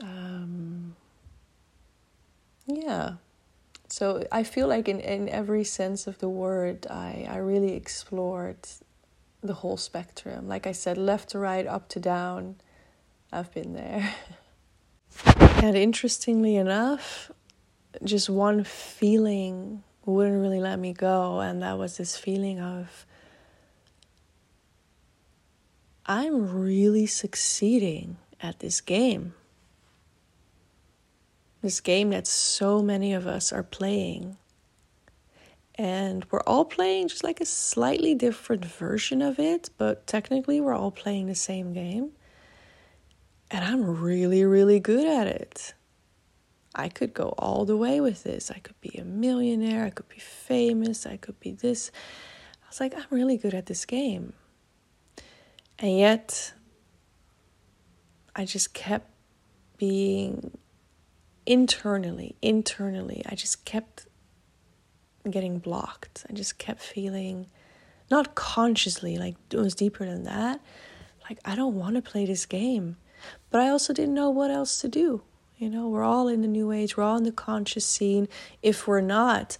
Um, 0.00 0.96
yeah, 2.66 3.14
so 3.92 4.26
I 4.32 4.42
feel 4.42 4.68
like 4.68 4.88
in, 4.88 5.00
in 5.00 5.28
every 5.28 5.64
sense 5.64 6.06
of 6.06 6.18
the 6.18 6.28
word, 6.30 6.86
I, 6.88 7.26
I 7.28 7.36
really 7.36 7.74
explored 7.74 8.56
the 9.42 9.52
whole 9.52 9.76
spectrum. 9.76 10.48
Like 10.48 10.66
I 10.66 10.72
said, 10.72 10.96
left 10.96 11.28
to 11.32 11.38
right, 11.38 11.66
up 11.66 11.90
to 11.90 12.00
down, 12.00 12.56
I've 13.30 13.52
been 13.52 13.74
there. 13.74 14.14
and 15.36 15.76
interestingly 15.76 16.56
enough, 16.56 17.30
just 18.02 18.30
one 18.30 18.64
feeling 18.64 19.82
wouldn't 20.06 20.40
really 20.40 20.60
let 20.60 20.78
me 20.78 20.94
go, 20.94 21.40
and 21.40 21.60
that 21.60 21.76
was 21.76 21.98
this 21.98 22.16
feeling 22.16 22.60
of 22.60 23.04
I'm 26.06 26.58
really 26.58 27.04
succeeding 27.04 28.16
at 28.40 28.60
this 28.60 28.80
game. 28.80 29.34
This 31.62 31.80
game 31.80 32.10
that 32.10 32.26
so 32.26 32.82
many 32.82 33.14
of 33.14 33.26
us 33.26 33.52
are 33.52 33.62
playing. 33.62 34.36
And 35.76 36.26
we're 36.30 36.40
all 36.40 36.64
playing 36.64 37.08
just 37.08 37.24
like 37.24 37.40
a 37.40 37.46
slightly 37.46 38.14
different 38.14 38.64
version 38.64 39.22
of 39.22 39.38
it, 39.38 39.70
but 39.78 40.06
technically 40.06 40.60
we're 40.60 40.74
all 40.74 40.90
playing 40.90 41.28
the 41.28 41.34
same 41.34 41.72
game. 41.72 42.10
And 43.50 43.64
I'm 43.64 44.00
really, 44.00 44.44
really 44.44 44.80
good 44.80 45.06
at 45.06 45.26
it. 45.28 45.74
I 46.74 46.88
could 46.88 47.14
go 47.14 47.34
all 47.38 47.64
the 47.64 47.76
way 47.76 48.00
with 48.00 48.24
this. 48.24 48.50
I 48.50 48.58
could 48.58 48.80
be 48.80 48.98
a 48.98 49.04
millionaire. 49.04 49.84
I 49.84 49.90
could 49.90 50.08
be 50.08 50.18
famous. 50.18 51.06
I 51.06 51.16
could 51.16 51.38
be 51.38 51.52
this. 51.52 51.90
I 52.64 52.68
was 52.68 52.80
like, 52.80 52.94
I'm 52.94 53.04
really 53.10 53.36
good 53.36 53.54
at 53.54 53.66
this 53.66 53.84
game. 53.84 54.32
And 55.78 55.98
yet, 55.98 56.54
I 58.34 58.46
just 58.46 58.72
kept 58.72 59.10
being 59.76 60.56
internally, 61.46 62.36
internally, 62.42 63.22
I 63.28 63.34
just 63.34 63.64
kept 63.64 64.06
getting 65.30 65.58
blocked. 65.58 66.24
I 66.28 66.32
just 66.32 66.58
kept 66.58 66.80
feeling, 66.80 67.46
not 68.10 68.34
consciously, 68.34 69.16
like 69.18 69.36
it 69.50 69.56
was 69.56 69.74
deeper 69.74 70.04
than 70.04 70.24
that. 70.24 70.60
Like, 71.28 71.38
I 71.44 71.54
don't 71.54 71.74
want 71.74 71.96
to 71.96 72.02
play 72.02 72.26
this 72.26 72.46
game. 72.46 72.96
But 73.50 73.60
I 73.60 73.68
also 73.68 73.92
didn't 73.92 74.14
know 74.14 74.30
what 74.30 74.50
else 74.50 74.80
to 74.80 74.88
do. 74.88 75.22
You 75.56 75.70
know, 75.70 75.88
we're 75.88 76.02
all 76.02 76.26
in 76.26 76.42
the 76.42 76.48
new 76.48 76.72
age, 76.72 76.96
we're 76.96 77.04
all 77.04 77.16
in 77.16 77.22
the 77.22 77.30
conscious 77.30 77.86
scene. 77.86 78.28
If 78.62 78.88
we're 78.88 79.00
not, 79.00 79.56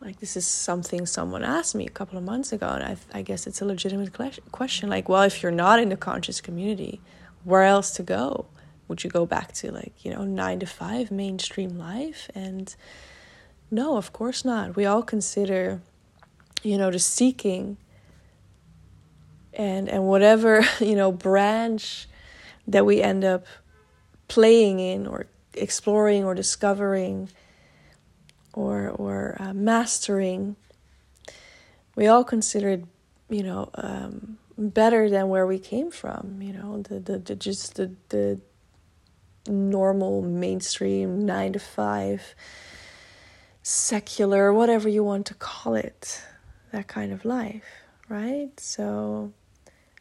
like, 0.00 0.20
this 0.20 0.36
is 0.36 0.46
something 0.46 1.04
someone 1.04 1.42
asked 1.42 1.74
me 1.74 1.84
a 1.84 1.90
couple 1.90 2.16
of 2.16 2.22
months 2.22 2.52
ago, 2.52 2.68
and 2.68 2.84
I, 2.84 2.96
I 3.12 3.22
guess 3.22 3.48
it's 3.48 3.60
a 3.60 3.64
legitimate 3.64 4.12
question. 4.52 4.88
Like, 4.88 5.08
well, 5.08 5.22
if 5.22 5.42
you're 5.42 5.50
not 5.50 5.80
in 5.80 5.88
the 5.88 5.96
conscious 5.96 6.40
community, 6.40 7.00
where 7.42 7.64
else 7.64 7.90
to 7.92 8.04
go? 8.04 8.46
Would 8.88 9.04
you 9.04 9.10
go 9.10 9.26
back 9.26 9.52
to 9.52 9.70
like 9.70 10.04
you 10.04 10.12
know 10.12 10.24
nine 10.24 10.60
to 10.60 10.66
five 10.66 11.10
mainstream 11.10 11.78
life? 11.78 12.30
And 12.34 12.74
no 13.70 13.96
of 13.96 14.12
course 14.12 14.44
not. 14.44 14.76
We 14.76 14.84
all 14.84 15.02
consider 15.02 15.80
you 16.62 16.78
know 16.78 16.90
the 16.90 16.98
seeking 16.98 17.76
and 19.54 19.88
and 19.88 20.04
whatever 20.06 20.64
you 20.80 20.94
know 20.94 21.12
branch 21.12 22.08
that 22.66 22.86
we 22.86 23.02
end 23.02 23.24
up 23.24 23.44
playing 24.28 24.80
in 24.80 25.06
or 25.06 25.26
exploring 25.54 26.24
or 26.24 26.34
discovering 26.34 27.28
or 28.54 28.88
or 28.88 29.36
uh, 29.40 29.52
mastering 29.52 30.56
we 31.94 32.06
all 32.06 32.24
consider 32.24 32.70
it 32.70 32.84
you 33.28 33.42
know 33.42 33.68
um, 33.74 34.38
better 34.56 35.10
than 35.10 35.28
where 35.28 35.46
we 35.46 35.58
came 35.58 35.90
from 35.90 36.40
you 36.40 36.52
know 36.52 36.82
the 36.82 37.00
the, 37.00 37.18
the 37.18 37.34
just 37.34 37.74
the 37.74 37.92
the 38.08 38.40
normal, 39.46 40.22
mainstream, 40.22 41.24
nine 41.24 41.52
to 41.54 41.58
five, 41.58 42.34
secular, 43.62 44.52
whatever 44.52 44.88
you 44.88 45.04
want 45.04 45.26
to 45.26 45.34
call 45.34 45.74
it, 45.74 46.22
that 46.72 46.88
kind 46.88 47.12
of 47.12 47.24
life, 47.24 47.64
right? 48.08 48.58
So 48.58 49.32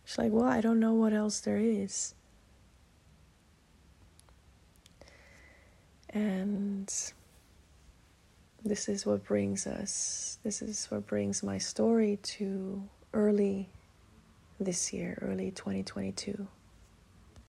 she's 0.05 0.17
like, 0.17 0.31
well, 0.31 0.45
I 0.45 0.61
don't 0.61 0.79
know 0.79 0.93
what 0.93 1.13
else 1.13 1.39
there 1.39 1.57
is. 1.57 2.13
And 6.09 6.91
this 8.63 8.89
is 8.89 9.05
what 9.05 9.23
brings 9.23 9.65
us, 9.65 10.37
this 10.43 10.61
is 10.61 10.85
what 10.91 11.07
brings 11.07 11.41
my 11.41 11.57
story 11.57 12.19
to 12.21 12.83
early 13.13 13.69
this 14.59 14.93
year, 14.93 15.17
early 15.21 15.51
2022. 15.51 16.47